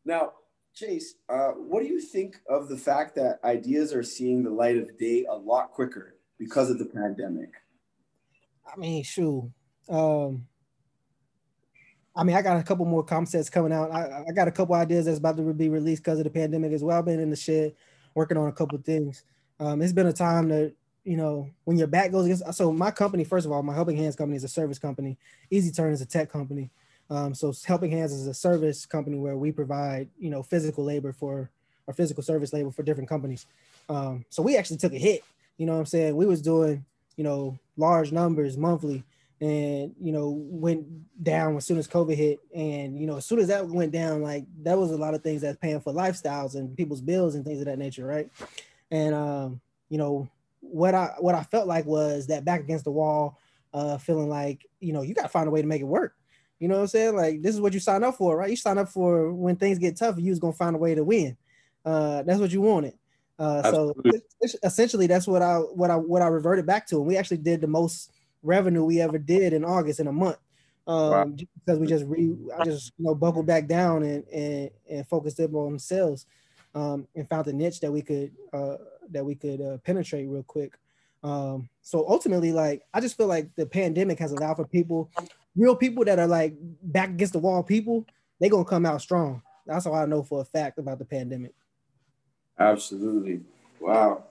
[0.05, 0.33] Now,
[0.75, 4.77] Chase, uh, what do you think of the fact that ideas are seeing the light
[4.77, 7.51] of day a lot quicker because of the pandemic?
[8.67, 9.51] I mean, shoot,
[9.89, 10.47] um,
[12.15, 13.91] I mean, I got a couple more concepts coming out.
[13.91, 16.73] I, I got a couple ideas that's about to be released because of the pandemic
[16.73, 16.99] as well.
[16.99, 17.75] I've been in the shed
[18.15, 19.25] working on a couple things.
[19.59, 22.55] Um, it's been a time that you know when your back goes against.
[22.55, 25.19] So my company, first of all, my Helping Hands company is a service company.
[25.51, 26.71] Easy Turn is a tech company.
[27.11, 31.13] Um, so Helping Hands is a service company where we provide you know physical labor
[31.13, 31.51] for
[31.87, 33.47] or physical service labor for different companies.
[33.89, 35.25] Um, so we actually took a hit.
[35.59, 36.17] You know what I'm saying?
[36.17, 36.85] We was doing,
[37.17, 39.05] you know, large numbers monthly
[39.43, 40.87] and you know went
[41.25, 44.23] down as soon as covid hit and you know as soon as that went down
[44.23, 47.45] like that was a lot of things that's paying for lifestyles and people's bills and
[47.45, 48.31] things of that nature right
[48.93, 50.29] and um you know
[50.63, 53.39] what i what i felt like was that back against the wall
[53.75, 56.15] uh feeling like you know you got to find a way to make it work.
[56.59, 57.17] You know what i'm saying?
[57.17, 58.51] Like this is what you sign up for right?
[58.51, 61.05] You sign up for when things get tough you was gonna find a way to
[61.05, 61.37] win.
[61.85, 62.95] Uh that's what you wanted.
[63.39, 63.95] Uh so
[64.63, 67.61] essentially that's what i what i what i reverted back to and we actually did
[67.61, 70.39] the most revenue we ever did in August in a month.
[70.87, 71.25] Um, wow.
[71.65, 75.39] because we just re I just you know buckled back down and and, and focused
[75.39, 76.27] up on sales
[76.75, 78.77] um, and found a niche that we could uh,
[79.13, 80.75] that we could uh, penetrate real quick.
[81.23, 85.11] Um, so ultimately, like I just feel like the pandemic has allowed for people,
[85.57, 88.07] real people that are like back against the wall people,
[88.41, 89.43] they gonna come out strong.
[89.67, 91.53] That's all I know for a fact about the pandemic.
[92.59, 93.41] Absolutely.
[93.81, 94.25] Wow.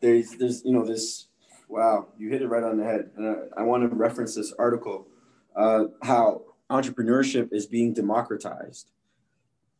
[0.00, 1.28] There's there's you know this
[1.68, 3.10] Wow, you hit it right on the head.
[3.16, 5.08] And I, I want to reference this article
[5.56, 8.90] uh, how entrepreneurship is being democratized.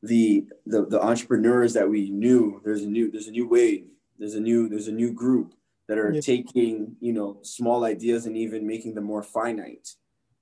[0.02, 3.86] The, the the entrepreneurs that we knew, there's a new there's a new wave.
[4.24, 5.54] There's a new there's a new group
[5.87, 6.20] that are yeah.
[6.20, 9.88] taking you know small ideas and even making them more finite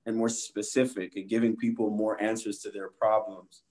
[0.05, 3.63] and more specific and giving people more answers to their problems.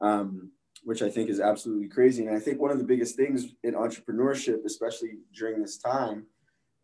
[0.00, 0.50] Um,
[0.82, 2.24] which I think is absolutely crazy.
[2.24, 6.24] And I think one of the biggest things in entrepreneurship, especially during this time,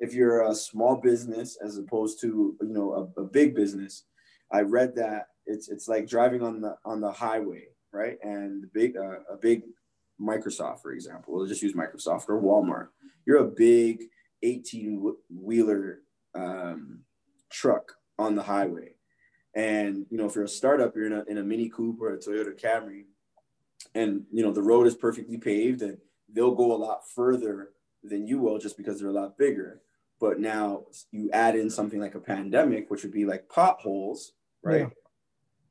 [0.00, 4.04] if you're a small business as opposed to you know a, a big business
[4.52, 8.68] i read that it's it's like driving on the on the highway right and the
[8.68, 9.62] big uh, a big
[10.20, 12.88] microsoft for example we'll just use microsoft or walmart
[13.26, 14.04] you're a big
[14.42, 16.00] 18 wheeler
[16.34, 17.00] um,
[17.50, 18.94] truck on the highway
[19.54, 22.14] and you know if you're a startup you're in a, in a mini coupe or
[22.14, 23.04] a toyota camry
[23.94, 25.98] and you know the road is perfectly paved and
[26.32, 27.70] they'll go a lot further
[28.02, 29.80] than you will just because they're a lot bigger
[30.20, 34.88] but now you add in something like a pandemic, which would be like potholes, right?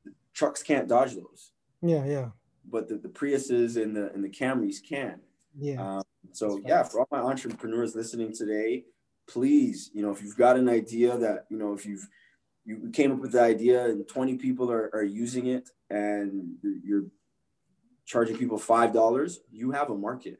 [0.04, 0.12] Yeah.
[0.34, 1.50] Trucks can't dodge those.
[1.82, 2.28] Yeah, yeah.
[2.70, 5.20] But the, the Priuses and the and the Camrys can.
[5.58, 5.96] Yeah.
[5.96, 6.02] Um,
[6.32, 8.84] so yeah, for all my entrepreneurs listening today,
[9.28, 12.06] please, you know, if you've got an idea that, you know, if you've
[12.64, 17.04] you came up with the idea and 20 people are, are using it and you're
[18.04, 20.38] charging people five dollars, you have a market.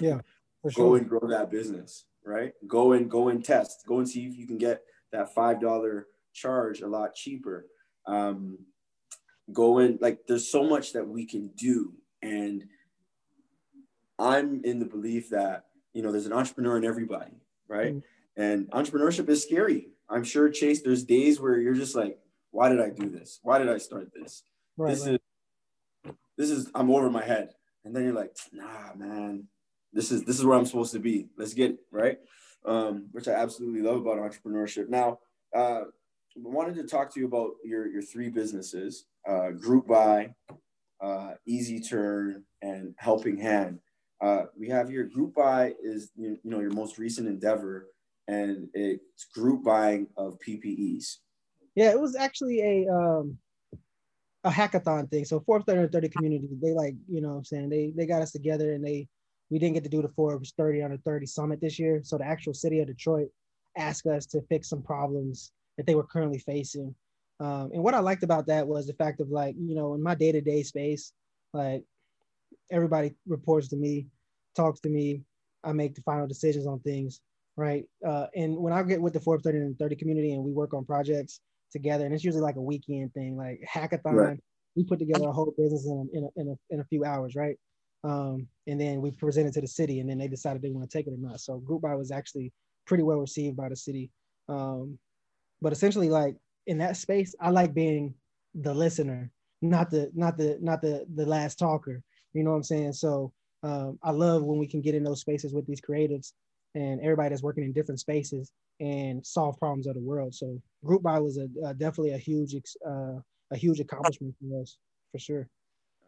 [0.00, 0.20] Yeah.
[0.62, 0.84] For sure.
[0.84, 2.52] Go and grow that business right?
[2.66, 3.84] Go and go and test.
[3.86, 7.66] Go and see if you can get that five dollar charge a lot cheaper.
[8.06, 8.58] Um,
[9.52, 12.64] go in like there's so much that we can do, and
[14.18, 17.32] I'm in the belief that you know there's an entrepreneur in everybody,
[17.68, 17.94] right?
[17.94, 18.42] Mm-hmm.
[18.42, 19.88] And entrepreneurship is scary.
[20.08, 20.82] I'm sure Chase.
[20.82, 22.18] There's days where you're just like,
[22.50, 23.40] why did I do this?
[23.42, 24.42] Why did I start this?
[24.76, 25.14] Right, this right.
[25.14, 25.20] is
[26.36, 27.50] this is I'm over my head.
[27.84, 29.44] And then you're like, nah, man,
[29.92, 31.28] this is this is where I'm supposed to be.
[31.38, 32.18] Let's get it right.
[32.64, 34.88] Um, which I absolutely love about entrepreneurship.
[34.88, 35.20] Now,
[35.54, 35.82] uh,
[36.36, 40.34] wanted to talk to you about your your three businesses: uh, Group Buy,
[41.00, 43.80] uh, Easy Turn, and Helping Hand.
[44.20, 47.88] Uh, we have here Group Buy is you, know your most recent endeavor,
[48.28, 51.16] and it's group buying of PPEs.
[51.74, 53.38] Yeah, it was actually a um,
[54.44, 55.24] a hackathon thing.
[55.24, 58.32] So Forbes 30 30 community, they like, you know I'm saying, they they got us
[58.32, 59.08] together and they
[59.50, 62.00] we didn't get to do the Forbes 30 under 30 summit this year.
[62.02, 63.28] So the actual city of Detroit
[63.76, 66.94] asked us to fix some problems that they were currently facing.
[67.38, 70.02] Um, and what I liked about that was the fact of like, you know, in
[70.02, 71.12] my day to day space,
[71.52, 71.84] like
[72.70, 74.06] everybody reports to me,
[74.54, 75.22] talks to me,
[75.64, 77.20] I make the final decisions on things,
[77.56, 77.84] right?
[78.06, 80.72] Uh, and when I get with the Forbes 30 and 30 community and we work
[80.74, 81.40] on projects
[81.72, 84.40] together, and it's usually like a weekend thing, like hackathon, right.
[84.74, 87.04] we put together a whole business in a, in a, in a, in a few
[87.04, 87.56] hours, right?
[88.04, 90.96] Um, and then we presented to the city, and then they decided they want to
[90.96, 91.40] take it or not.
[91.40, 92.52] So group buy was actually
[92.86, 94.10] pretty well received by the city.
[94.48, 94.98] Um,
[95.60, 96.36] but essentially, like
[96.66, 98.14] in that space, I like being
[98.54, 99.30] the listener,
[99.62, 102.02] not the not the not the the last talker.
[102.32, 102.92] You know what I'm saying?
[102.92, 106.32] So um, I love when we can get in those spaces with these creatives
[106.74, 110.34] and everybody that's working in different spaces and solve problems of the world.
[110.34, 112.54] So group buy was a, a definitely a huge
[112.86, 113.18] uh,
[113.50, 114.76] a huge accomplishment for us
[115.12, 115.48] for sure.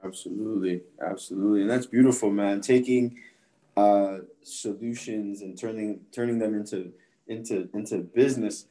[0.05, 2.61] Absolutely, absolutely, and that's beautiful, man.
[2.61, 3.19] Taking
[3.77, 6.93] uh, solutions and turning turning them into
[7.27, 8.67] into into business.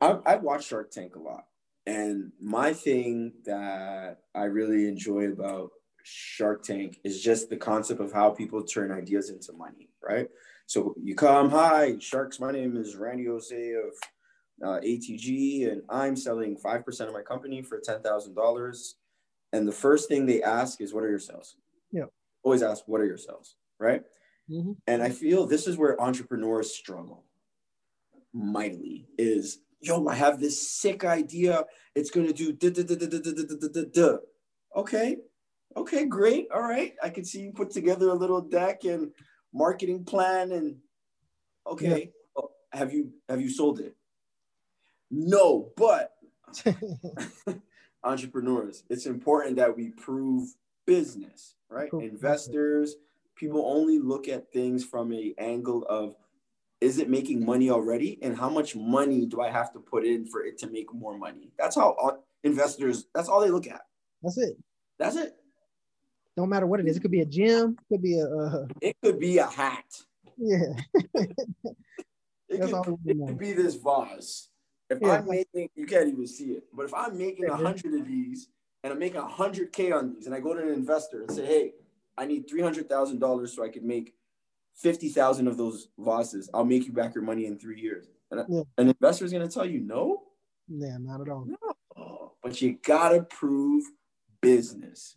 [0.00, 1.46] I, I watch Shark Tank a lot,
[1.86, 5.70] and my thing that I really enjoy about
[6.02, 10.28] Shark Tank is just the concept of how people turn ideas into money, right?
[10.66, 12.40] So you come, hi, Sharks.
[12.40, 17.22] My name is Randy Jose of uh, ATG, and I'm selling five percent of my
[17.22, 18.96] company for ten thousand dollars
[19.54, 21.56] and the first thing they ask is, "What are your sales?"
[21.92, 22.06] Yeah.
[22.42, 23.54] always ask, what are your sales?
[23.78, 24.02] Right.
[24.50, 24.72] Mm-hmm.
[24.88, 27.24] And I feel this is where entrepreneurs struggle
[28.32, 31.64] mightily is, yo, I have this sick idea.
[31.94, 34.16] It's going to do da, da, da, da, da, da, da, da, da.
[34.76, 35.16] Okay.
[35.76, 36.48] Okay, great.
[36.54, 36.94] All right.
[37.02, 39.10] I can see you put together a little deck and
[39.52, 40.76] marketing plan and
[41.66, 42.10] okay.
[42.36, 42.42] Yeah.
[42.42, 43.96] Oh, have you have you sold it?
[45.10, 46.12] No, but
[48.04, 50.48] entrepreneurs, it's important that we prove
[50.86, 51.92] business, right?
[51.92, 52.96] Investors,
[53.36, 56.16] people only look at things from a angle of
[56.80, 60.26] is it making money already and how much money do I have to put in
[60.26, 61.52] for it to make more money?
[61.58, 63.82] That's how investors that's all they look at.
[64.22, 64.56] That's it.
[64.98, 65.36] That's it.
[66.36, 68.26] No matter what it is, it could be a gym, it could be a.
[68.26, 68.66] Uh...
[68.80, 69.84] It could be a hat.
[70.36, 70.74] Yeah.
[71.14, 74.48] it, could, it could be this vase.
[74.90, 75.12] If yeah.
[75.12, 78.48] I'm making, you can't even see it, but if I'm making a hundred of these
[78.82, 81.30] and I'm making a hundred K on these, and I go to an investor and
[81.30, 81.72] say, hey,
[82.18, 84.14] I need three hundred thousand dollars so I could make
[84.74, 86.50] fifty thousand of those losses.
[86.54, 88.06] I'll make you back your money in three years.
[88.30, 88.62] And yeah.
[88.78, 90.22] an investor is going to tell you no.
[90.68, 91.46] Yeah, not at all.
[91.46, 93.84] No, but you gotta prove
[94.44, 95.16] business.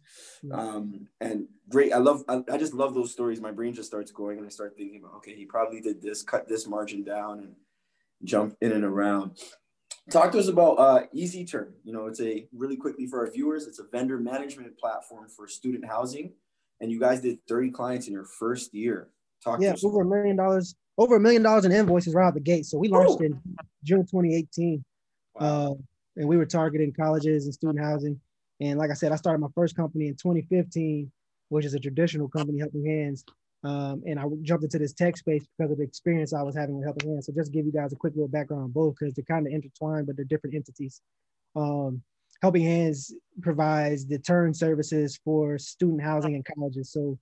[0.52, 1.94] Um, and great.
[1.94, 2.24] I love.
[2.28, 3.42] I, I just love those stories.
[3.42, 6.24] My brain just starts going, and I start thinking about, okay, he probably did this,
[6.24, 7.56] cut this margin down, and
[8.24, 9.38] jump in and around.
[10.10, 11.74] Talk to us about uh, Easy Turn.
[11.84, 13.68] You know, it's a really quickly for our viewers.
[13.68, 16.32] It's a vendor management platform for student housing,
[16.80, 19.10] and you guys did 30 clients in your first year.
[19.44, 22.40] Talk yeah, over a million dollars, over a million dollars in invoices right out the
[22.40, 22.66] gate.
[22.66, 23.26] So we launched Ooh.
[23.26, 23.42] in
[23.84, 24.84] June 2018,
[25.36, 25.42] wow.
[25.42, 25.74] uh,
[26.16, 28.20] and we were targeting colleges and student housing.
[28.60, 31.12] And like I said, I started my first company in 2015,
[31.50, 33.24] which is a traditional company, Helping Hands.
[33.64, 36.78] Um, and I jumped into this tech space because of the experience I was having
[36.78, 37.26] with Helping Hands.
[37.26, 39.54] So just give you guys a quick little background on both because they're kind of
[39.54, 41.02] intertwined, but they're different entities.
[41.56, 42.02] Um,
[42.42, 46.92] Helping Hands provides the turn services for student housing and colleges.
[46.92, 47.18] So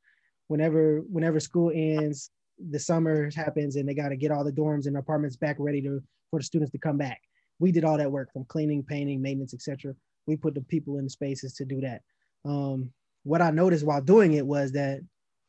[0.47, 2.29] whenever whenever school ends,
[2.69, 5.81] the summer happens and they got to get all the dorms and apartments back ready
[5.81, 7.21] to for the students to come back.
[7.59, 9.95] We did all that work from cleaning, painting, maintenance, etc.
[10.27, 12.01] We put the people in the spaces to do that.
[12.43, 12.91] Um,
[13.23, 14.99] what I noticed while doing it was that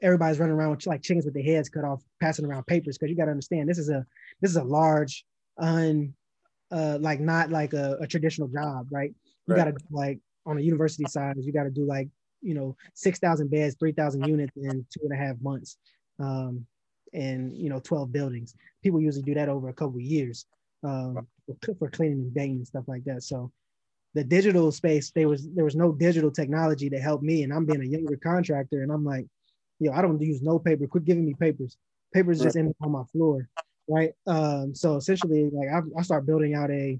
[0.03, 2.97] everybody's running around with like chickens with their heads cut off, passing around papers.
[2.97, 4.05] Because you got to understand, this is a
[4.41, 5.25] this is a large,
[5.59, 6.15] un,
[6.71, 9.13] uh, like not like a, a traditional job, right?
[9.47, 9.65] You right.
[9.65, 12.09] got to like on a university side, you got to do like
[12.47, 15.77] you know six thousand beds, three thousand units in two and a half months,
[16.21, 16.65] um,
[17.13, 18.55] and you know twelve buildings.
[18.83, 20.47] People usually do that over a couple of years
[20.85, 21.27] um,
[21.79, 23.23] for cleaning and banging and stuff like that.
[23.25, 23.51] So
[24.15, 27.67] the digital space, there was there was no digital technology to help me, and I'm
[27.67, 29.27] being a younger contractor, and I'm like,
[29.81, 30.87] yo, I don't use no paper.
[30.87, 31.77] Quit giving me papers.
[32.15, 33.49] Papers just end on my floor,
[33.89, 34.13] right?
[34.27, 36.99] Um, so essentially, like I, I start building out a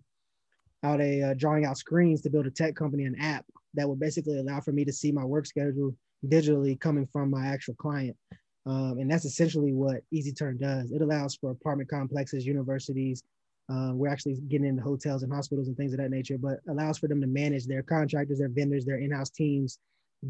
[0.83, 3.47] out a uh, drawing out screens to build a tech company, an app
[3.77, 5.95] that would basically allow for me to see my work schedule
[6.27, 8.17] digitally coming from my actual client.
[8.67, 10.91] Um, and that's essentially what Easy Turn does.
[10.91, 13.23] It allows for apartment complexes, universities.
[13.69, 16.99] Uh, we're actually getting into hotels and hospitals and things of that nature, but allows
[16.99, 19.79] for them to manage their contractors, their vendors, their in-house teams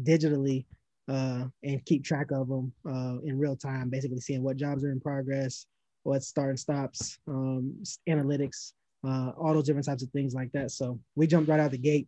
[0.03, 0.65] digitally
[1.07, 4.91] uh, and keep track of them uh, in real time, basically seeing what jobs are
[4.91, 5.65] in progress,
[6.03, 7.73] what start and stops, um,
[8.09, 8.73] analytics,
[9.07, 10.71] uh, all those different types of things like that.
[10.71, 12.07] So we jumped right out the gate,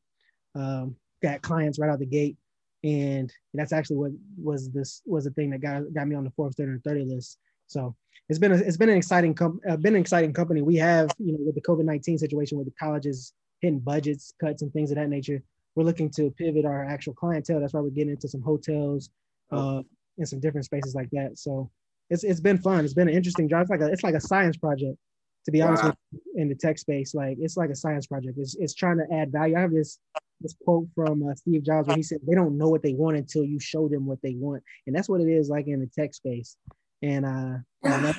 [0.56, 2.38] um, got clients right out the gate,
[2.84, 4.12] and that's actually what
[4.42, 7.06] was this was the thing that got got me on the Forbes 30 and 30
[7.06, 7.38] list.
[7.68, 7.96] So
[8.30, 10.62] it's been a, it's been an exciting com- uh, been an exciting company.
[10.62, 14.62] We have you know with the COVID 19 situation with the colleges hitting budgets cuts
[14.62, 15.44] and things of that nature
[15.80, 17.62] we're looking to pivot our actual clientele.
[17.62, 19.10] That's why we're getting into some hotels
[19.52, 19.80] oh.
[19.80, 19.84] uh,
[20.18, 21.38] and some different spaces like that.
[21.38, 21.72] So
[22.10, 22.84] it's it's been fun.
[22.84, 23.62] It's been an interesting job.
[23.62, 24.98] It's like a it's like a science project,
[25.46, 25.68] to be wow.
[25.68, 27.14] honest with you, in the tech space.
[27.14, 28.38] Like it's like a science project.
[28.38, 29.56] It's it's trying to add value.
[29.56, 30.00] I have this
[30.42, 33.18] this quote from uh, Steve Jobs where he said, "They don't know what they want
[33.18, 35.88] until you show them what they want," and that's what it is like in the
[35.88, 36.58] tech space.
[37.02, 38.14] And uh,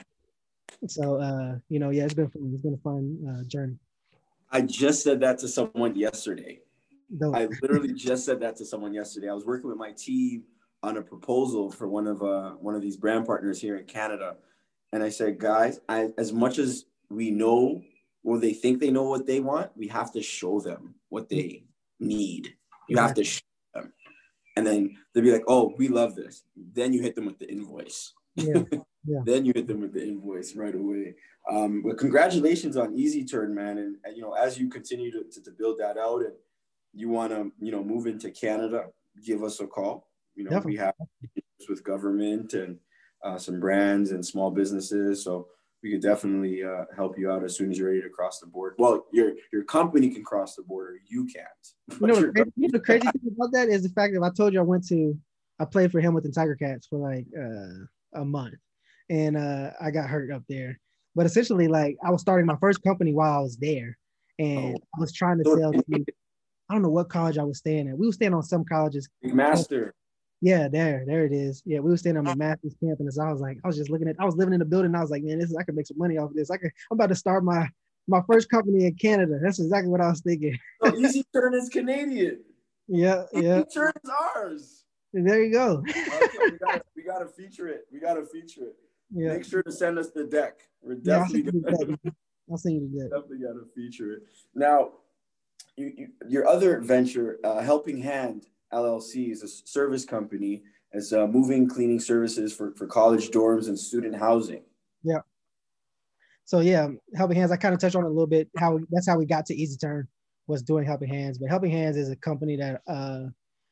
[0.87, 2.51] so uh, you know, yeah, it's been fun.
[2.53, 3.77] It's been a fun uh, journey.
[4.51, 6.61] I just said that to someone yesterday.
[7.09, 7.35] No.
[7.35, 9.29] I literally just said that to someone yesterday.
[9.29, 10.45] I was working with my team
[10.83, 14.37] on a proposal for one of uh, one of these brand partners here in Canada,
[14.93, 17.83] and I said, guys, I, as much as we know
[18.23, 21.65] or they think they know what they want, we have to show them what they
[22.01, 22.55] need.
[22.89, 23.41] You have to show
[23.75, 23.93] them,
[24.57, 27.51] and then they'll be like, "Oh, we love this." Then you hit them with the
[27.51, 28.13] invoice.
[28.35, 28.63] Yeah.
[29.07, 29.21] Yeah.
[29.25, 31.15] then you hit them with the invoice right away.
[31.51, 35.25] Um, but congratulations on Easy Turn, man, and, and you know as you continue to,
[35.25, 36.35] to, to build that out and
[36.93, 38.87] you want to, you know, move into Canada,
[39.25, 40.09] give us a call.
[40.35, 40.73] You know, Definitely.
[40.73, 40.95] we have
[41.69, 42.79] with government and
[43.25, 45.23] uh, some brands and small businesses.
[45.23, 45.49] So
[45.83, 48.47] we could definitely uh, help you out as soon as you're ready to cross the
[48.47, 48.75] board.
[48.79, 52.01] Well, your your company can cross the border, you can't.
[52.01, 54.61] You know, crazy, the crazy thing about that is the fact that I told you
[54.61, 55.19] I went to
[55.61, 58.55] I played for Hamilton Tiger Cats for like uh, a month,
[59.11, 60.79] and uh, I got hurt up there.
[61.15, 63.97] But essentially, like I was starting my first company while I was there,
[64.39, 64.83] and oh.
[64.97, 65.73] I was trying to sell.
[65.73, 66.05] To,
[66.69, 67.99] I don't know what college I was staying at.
[67.99, 69.09] We were staying on some colleges.
[69.23, 69.95] Master.
[70.43, 71.63] Yeah, there, there it is.
[71.67, 73.19] Yeah, we were staying on the Master's campus.
[73.19, 74.17] I was like, I was just looking at.
[74.19, 74.95] I was living in the building.
[74.95, 76.51] I was like, man, this is I could make some money off of this.
[76.51, 76.71] I could.
[76.91, 77.69] I'm about to start my
[78.09, 79.39] my first company in Canada.
[79.43, 80.59] That's exactly what I was thinking.
[80.83, 82.41] oh, Easy Turn is Canadian.
[82.89, 83.61] Yeah, yeah.
[83.61, 84.85] Easy Turn is ours.
[85.13, 85.85] And there you go.
[85.91, 87.83] okay, we, gotta, we gotta feature it.
[87.93, 88.77] We gotta feature it.
[89.13, 89.35] Yeah.
[89.35, 90.61] Make sure to send us the deck.
[90.83, 91.99] We're definitely yeah, I'll, gonna,
[92.51, 93.11] I'll send you the deck.
[93.11, 94.23] Definitely gotta feature it.
[94.55, 94.91] Now,
[95.77, 100.63] you, you, your other venture, uh, Helping Hand LLC, is a service company
[100.93, 104.63] as uh, moving cleaning services for, for college dorms and student housing.
[105.03, 105.21] Yeah.
[106.45, 107.53] So yeah, Helping Hands.
[107.53, 108.49] I kind of touched on it a little bit.
[108.59, 110.09] How that's how we got to Easy Turn
[110.49, 111.39] was doing Helping Hands.
[111.39, 113.27] But Helping Hands is a company that uh,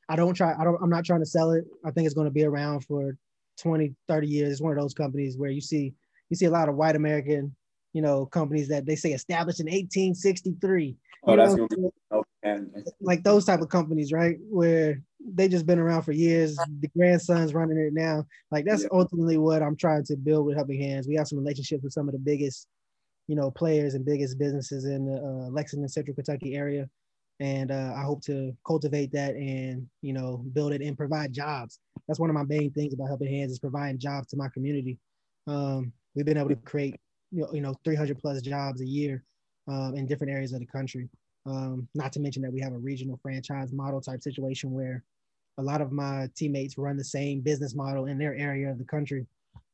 [0.08, 0.54] I don't try.
[0.56, 0.78] I don't.
[0.80, 1.64] I'm not trying to sell it.
[1.84, 3.16] I think it's going to be around for
[3.60, 4.52] 20, 30 years.
[4.52, 5.92] It's one of those companies where you see
[6.30, 7.54] you see a lot of white American,
[7.92, 10.96] you know, companies that they say established in 1863.
[11.24, 12.17] Oh, that's know,
[13.00, 14.36] like those type of companies, right?
[14.48, 16.56] Where they just been around for years.
[16.80, 18.24] The grandson's running it now.
[18.50, 18.88] Like that's yeah.
[18.92, 21.06] ultimately what I'm trying to build with Helping Hands.
[21.06, 22.66] We have some relationships with some of the biggest,
[23.26, 26.88] you know, players and biggest businesses in the uh, Lexington, Central Kentucky area,
[27.40, 31.78] and uh, I hope to cultivate that and you know build it and provide jobs.
[32.06, 34.98] That's one of my main things about Helping Hands is providing jobs to my community.
[35.46, 36.96] Um, we've been able to create
[37.32, 39.24] you know, you know 300 plus jobs a year
[39.68, 41.08] um, in different areas of the country.
[41.48, 45.02] Um, not to mention that we have a regional franchise model type situation where
[45.56, 48.84] a lot of my teammates run the same business model in their area of the
[48.84, 49.26] country.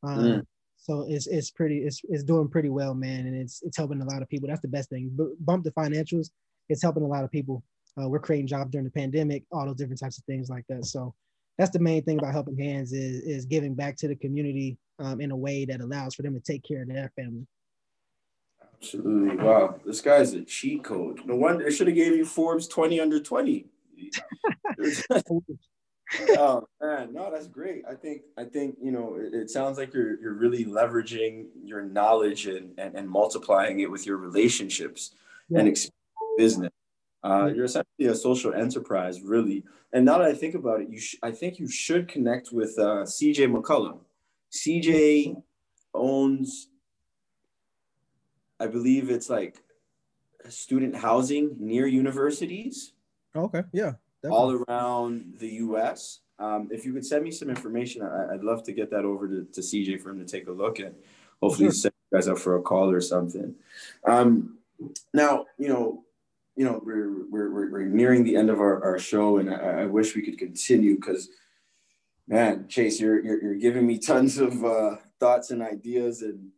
[0.02, 0.46] Um, mm.
[0.76, 4.04] So it's it's pretty it's it's doing pretty well, man, and it's it's helping a
[4.04, 4.48] lot of people.
[4.48, 5.10] That's the best thing.
[5.16, 6.30] B- bump the financials.
[6.68, 7.62] It's helping a lot of people.
[8.00, 10.84] Uh, we're creating jobs during the pandemic, all those different types of things like that.
[10.84, 11.14] So
[11.58, 15.20] that's the main thing about helping hands is is giving back to the community um,
[15.20, 17.46] in a way that allows for them to take care of their family.
[18.84, 19.36] Absolutely.
[19.36, 19.76] Wow.
[19.84, 21.22] This guy's a cheat code.
[21.24, 23.66] No wonder it should have gave you Forbes 20 under 20.
[26.36, 27.84] oh man, no, that's great.
[27.88, 31.82] I think I think you know it, it, sounds like you're you're really leveraging your
[31.82, 35.12] knowledge and and, and multiplying it with your relationships
[35.48, 35.60] yeah.
[35.60, 35.76] and
[36.36, 36.70] business.
[37.22, 39.64] Uh, you're essentially a social enterprise, really.
[39.94, 42.78] And now that I think about it, you sh- I think you should connect with
[42.78, 44.00] uh, CJ McCollum.
[44.52, 45.42] CJ
[45.94, 46.68] owns
[48.60, 49.62] I believe it's like
[50.48, 52.92] student housing near universities.
[53.34, 53.94] Okay, yeah.
[54.22, 54.30] Definitely.
[54.30, 56.20] All around the US.
[56.38, 59.28] Um, if you could send me some information, I, would love to get that over
[59.28, 60.94] to, to CJ for him to take a look and
[61.42, 61.72] hopefully sure.
[61.72, 63.54] set you guys up for a call or something.
[64.06, 64.58] Um,
[65.12, 66.04] now, you know,
[66.56, 69.86] you know, we're, we're, we're nearing the end of our, our show and I, I
[69.86, 71.28] wish we could continue because
[72.26, 76.48] man, Chase, you're, you're, you're giving me tons of uh, thoughts and ideas and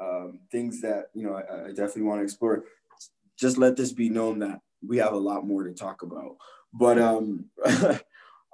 [0.00, 2.64] um, things that you know I, I definitely want to explore.
[3.38, 6.36] Just let this be known that we have a lot more to talk about.
[6.72, 7.46] But um,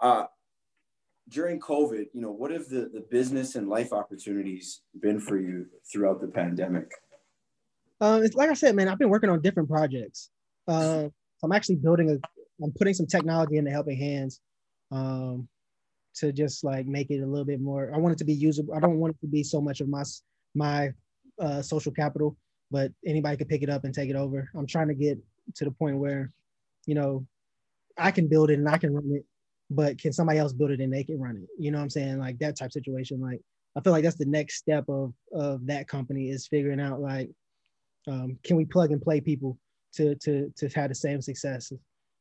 [0.03, 0.25] uh,
[1.29, 5.67] during COVID, you know, what have the, the business and life opportunities been for you
[5.91, 6.91] throughout the pandemic?
[8.01, 10.31] Um, it's like I said, man, I've been working on different projects.
[10.69, 11.09] Uh,
[11.43, 14.41] I'm actually building a, I'm putting some technology into helping hands
[14.91, 15.49] um,
[16.17, 17.91] to just like make it a little bit more.
[17.95, 18.75] I want it to be usable.
[18.75, 20.03] I don't want it to be so much of my
[20.55, 20.93] my
[21.41, 22.37] uh, social capital,
[22.71, 24.51] but anybody could pick it up and take it over.
[24.57, 25.19] I'm trying to get
[25.57, 26.33] to the point where,
[26.87, 27.27] you know,
[27.99, 29.25] I can build it and I can run it,
[29.71, 31.49] but can somebody else build it and they can run it?
[31.59, 32.19] You know what I'm saying?
[32.19, 33.21] Like that type situation.
[33.21, 33.41] Like
[33.77, 37.31] I feel like that's the next step of of that company is figuring out like,
[38.07, 39.59] um, can we plug and play people
[39.95, 41.73] to to to have the same success?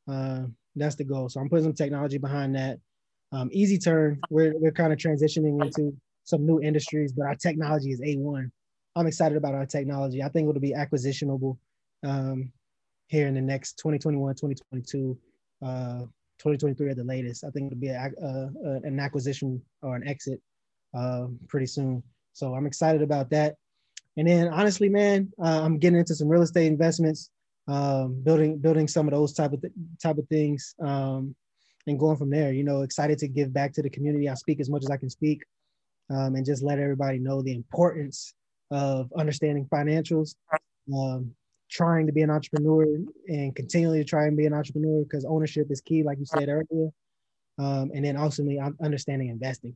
[0.09, 0.43] Uh,
[0.75, 1.29] that's the goal.
[1.29, 2.79] So I'm putting some technology behind that.
[3.31, 7.91] Um, Easy Turn, we're we're kind of transitioning into some new industries, but our technology
[7.91, 8.49] is A1.
[8.95, 10.21] I'm excited about our technology.
[10.21, 11.57] I think it'll be acquisitionable
[12.03, 12.51] um,
[13.07, 15.17] here in the next 2021, 2022,
[15.63, 15.99] uh,
[16.37, 17.43] 2023 at the latest.
[17.43, 18.27] I think it'll be a, a,
[18.65, 20.39] a, an acquisition or an exit
[20.93, 22.03] uh, pretty soon.
[22.33, 23.55] So I'm excited about that.
[24.15, 27.31] And then honestly, man, uh, I'm getting into some real estate investments,
[27.67, 31.35] um, building building some of those type of th- type of things, um,
[31.87, 32.53] and going from there.
[32.53, 34.29] You know, excited to give back to the community.
[34.29, 35.43] I speak as much as I can speak,
[36.11, 38.35] um, and just let everybody know the importance
[38.73, 40.35] of understanding financials,
[40.93, 41.31] um,
[41.69, 42.83] trying to be an entrepreneur
[43.27, 46.25] and continually trying to try and be an entrepreneur because ownership is key, like you
[46.25, 46.89] said earlier.
[47.59, 49.75] Um, and then ultimately understanding investing.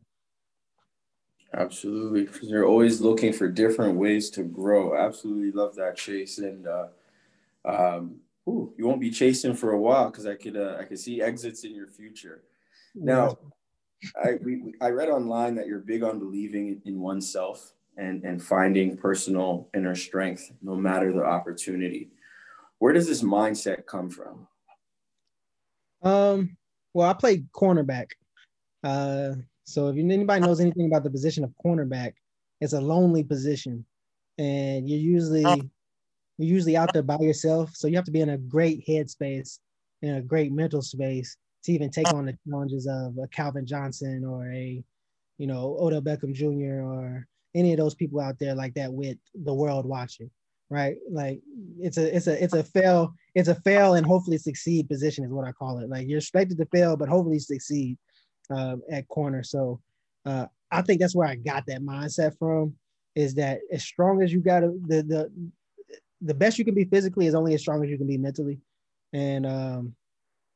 [1.54, 4.98] Absolutely, because you're always looking for different ways to grow.
[4.98, 6.39] Absolutely love that, Chase.
[6.39, 6.88] And uh,
[7.66, 8.18] um,
[8.50, 11.22] ooh, you won't be chasing for a while because I could uh, I could see
[11.22, 12.43] exits in your future.
[12.95, 13.38] Now,
[14.22, 18.98] I we, I read online that you're big on believing in oneself and and finding
[18.98, 22.10] personal inner strength no matter the opportunity.
[22.80, 24.48] Where does this mindset come from?
[26.04, 26.58] Um,
[26.93, 28.12] well, I played cornerback.
[28.84, 29.34] Uh,
[29.64, 32.14] so if anybody knows anything about the position of cornerback,
[32.62, 33.86] it's a lonely position,
[34.38, 35.43] and you're usually
[36.38, 37.72] you're usually out there by yourself.
[37.76, 39.60] So you have to be in a great headspace,
[40.02, 44.24] in a great mental space to even take on the challenges of a Calvin Johnson
[44.24, 44.84] or a,
[45.38, 46.84] you know, Odell Beckham Jr.
[46.84, 47.28] or
[47.58, 50.30] any of those people out there like that with the world watching,
[50.70, 50.97] right?
[51.10, 51.41] Like
[51.80, 55.32] it's a it's a it's a fail it's a fail and hopefully succeed position is
[55.32, 55.89] what I call it.
[55.89, 57.97] Like you're expected to fail, but hopefully succeed
[58.49, 59.43] uh, at corner.
[59.43, 59.82] So
[60.26, 62.76] uh, I think that's where I got that mindset from.
[63.16, 65.32] Is that as strong as you got to the the
[66.22, 68.60] the best you can be physically is only as strong as you can be mentally,
[69.14, 69.95] and um,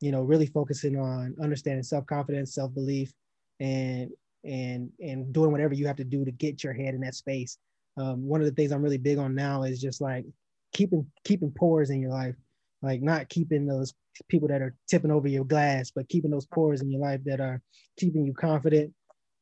[0.02, 3.14] you know, really focusing on understanding self confidence, self belief,
[3.60, 4.12] and
[4.44, 7.58] and and doing whatever you have to do to get your head in that space.
[7.98, 10.26] Um, one of the things I'm really big on now is just like
[10.74, 12.36] keeping keeping pores in your life,
[12.82, 13.94] like not keeping those
[14.28, 17.40] people that are tipping over your glass, but keeping those pores in your life that
[17.40, 17.62] are
[17.98, 18.94] keeping you confident,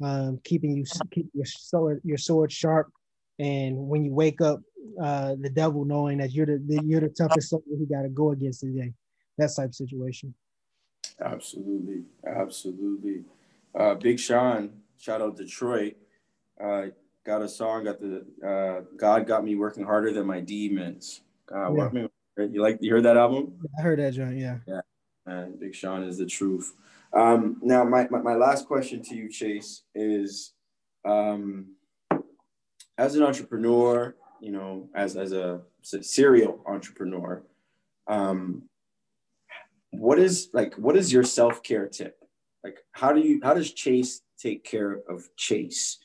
[0.03, 2.91] um, keeping you keep your sword your sword sharp,
[3.39, 4.61] and when you wake up,
[5.01, 8.31] uh, the devil knowing that you're the, you're the toughest soldier he got to go
[8.31, 8.93] against today,
[9.37, 10.33] that type of situation.
[11.23, 13.23] Absolutely, absolutely.
[13.77, 15.95] Uh, Big Sean, shout out Detroit.
[16.63, 16.87] Uh,
[17.25, 17.85] got a song.
[17.85, 21.21] Got the uh, God got me working harder than my demons.
[21.47, 21.89] God, yeah.
[21.89, 23.53] me, you like you heard that album?
[23.79, 24.37] I heard that, John.
[24.37, 24.57] Yeah.
[24.67, 24.81] Yeah.
[25.25, 26.73] And Big Sean is the truth.
[27.13, 30.53] Um, now, my, my, my last question to you, Chase, is
[31.05, 31.75] um,
[32.97, 37.43] as an entrepreneur, you know, as as a serial entrepreneur,
[38.07, 38.63] um,
[39.91, 42.18] what is like what is your self-care tip?
[42.63, 45.97] Like how do you how does Chase take care of Chase?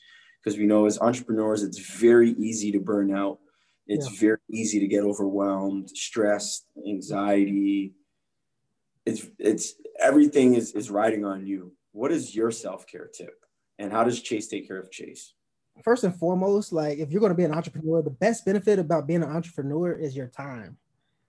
[0.43, 3.39] Because we know as entrepreneurs, it's very easy to burn out.
[3.87, 4.19] It's yeah.
[4.19, 7.93] very easy to get overwhelmed, stressed, anxiety.
[9.05, 11.73] It's it's everything is is riding on you.
[11.91, 13.45] What is your self-care tip?
[13.79, 15.33] And how does Chase take care of Chase?
[15.83, 19.07] first and foremost, like if you're going to be an entrepreneur, the best benefit about
[19.07, 20.77] being an entrepreneur is your time.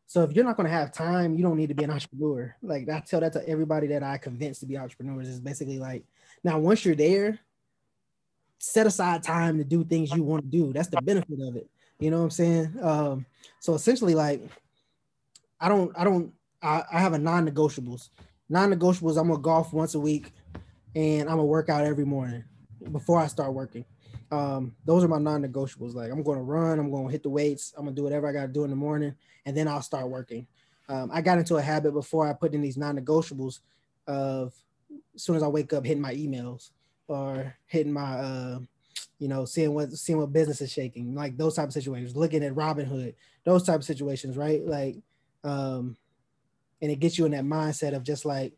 [0.06, 2.54] So if you're not going to have time, you don't need to be an entrepreneur.
[2.62, 6.04] Like I tell that to everybody that I convince to be entrepreneurs is basically like,
[6.44, 7.40] now once you're there,
[8.58, 10.72] set aside time to do things you want to do.
[10.72, 11.68] That's the benefit of it.
[11.98, 12.78] You know what I'm saying?
[12.82, 13.26] Um,
[13.60, 14.42] so essentially, like,
[15.60, 16.32] I don't, I don't,
[16.62, 18.10] I, I have a non-negotiables.
[18.48, 19.18] Non-negotiables.
[19.18, 20.32] I'm gonna golf once a week,
[20.94, 22.44] and I'm gonna work out every morning
[22.92, 23.84] before I start working
[24.30, 25.94] um, those are my non-negotiables.
[25.94, 28.28] Like I'm going to run, I'm going to hit the weights, I'm gonna do whatever
[28.28, 29.14] I got to do in the morning,
[29.44, 30.46] and then I'll start working.
[30.88, 33.60] Um, I got into a habit before I put in these non-negotiables
[34.06, 34.54] of
[35.14, 36.70] as soon as I wake up, hitting my emails
[37.08, 38.58] or hitting my, uh,
[39.18, 42.16] you know, seeing what seeing what business is shaking, like those type of situations.
[42.16, 43.14] Looking at Robinhood,
[43.44, 44.64] those type of situations, right?
[44.64, 44.96] Like,
[45.42, 45.96] um,
[46.82, 48.52] and it gets you in that mindset of just like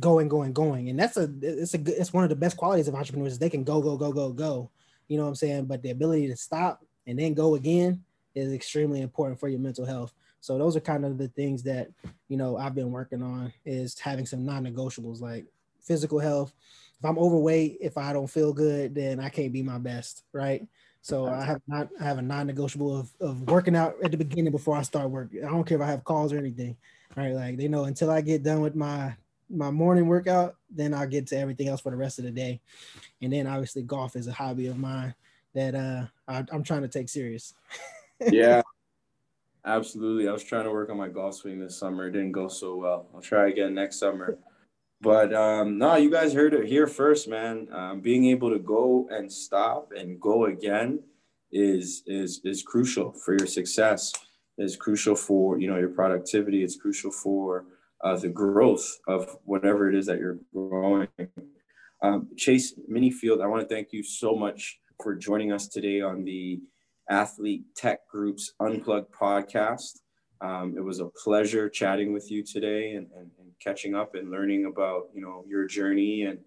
[0.00, 2.94] going, going, going, and that's a it's a it's one of the best qualities of
[2.94, 3.38] entrepreneurs.
[3.38, 4.70] They can go, go, go, go, go
[5.08, 5.66] you know what I'm saying?
[5.66, 8.02] But the ability to stop and then go again
[8.34, 10.12] is extremely important for your mental health.
[10.40, 11.88] So those are kind of the things that,
[12.28, 15.46] you know, I've been working on is having some non-negotiables like
[15.80, 16.52] physical health.
[16.98, 20.66] If I'm overweight, if I don't feel good, then I can't be my best, right?
[21.00, 24.52] So I have not I have a non-negotiable of, of working out at the beginning
[24.52, 25.30] before I start work.
[25.34, 26.76] I don't care if I have calls or anything.
[27.14, 27.32] Right.
[27.32, 29.14] Like they know until I get done with my
[29.50, 32.60] my morning workout, then I'll get to everything else for the rest of the day.
[33.22, 35.14] And then obviously golf is a hobby of mine
[35.54, 37.54] that uh I, am trying to take serious.
[38.30, 38.62] yeah,
[39.64, 40.28] absolutely.
[40.28, 42.08] I was trying to work on my golf swing this summer.
[42.08, 43.08] It didn't go so well.
[43.14, 44.38] I'll try again next summer.
[45.00, 47.68] But um, no, you guys heard it here first, man.
[47.72, 51.00] Um, being able to go and stop and go again
[51.52, 54.12] is is is crucial for your success.
[54.56, 56.62] Is crucial for you know your productivity.
[56.62, 57.66] It's crucial for
[58.02, 61.08] uh, the growth of whatever it is that you're growing.
[62.02, 66.24] Um, Chase Minnifield, I want to thank you so much for joining us today on
[66.24, 66.60] the
[67.08, 70.00] Athlete Tech Group's Unplugged podcast.
[70.40, 74.30] Um, it was a pleasure chatting with you today and, and, and, catching up and
[74.30, 76.38] learning about you know your journey and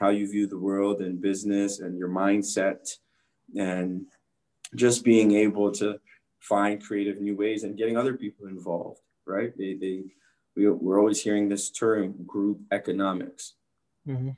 [0.00, 2.88] how you view the world and business and your mindset
[3.56, 4.06] and
[4.74, 5.96] just being able to
[6.40, 10.02] find creative new ways and getting other people involved right they, they
[10.56, 13.54] we, we're always hearing this term group economics.
[14.08, 14.30] Mm-hmm.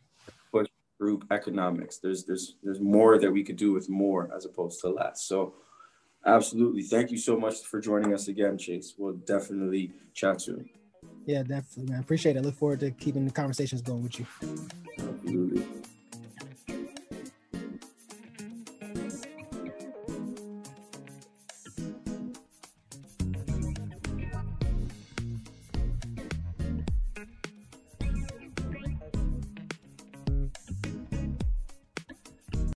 [0.50, 1.98] push group economics.
[1.98, 5.22] There's there's there's more that we could do with more as opposed to less.
[5.22, 5.54] So
[6.26, 6.82] absolutely.
[6.82, 8.94] Thank you so much for joining us again chase.
[8.96, 10.68] We'll definitely chat soon.
[11.26, 12.00] Yeah definitely man.
[12.00, 12.40] Appreciate it.
[12.40, 14.26] I look forward to keeping the conversations going with you.
[14.98, 15.77] Absolutely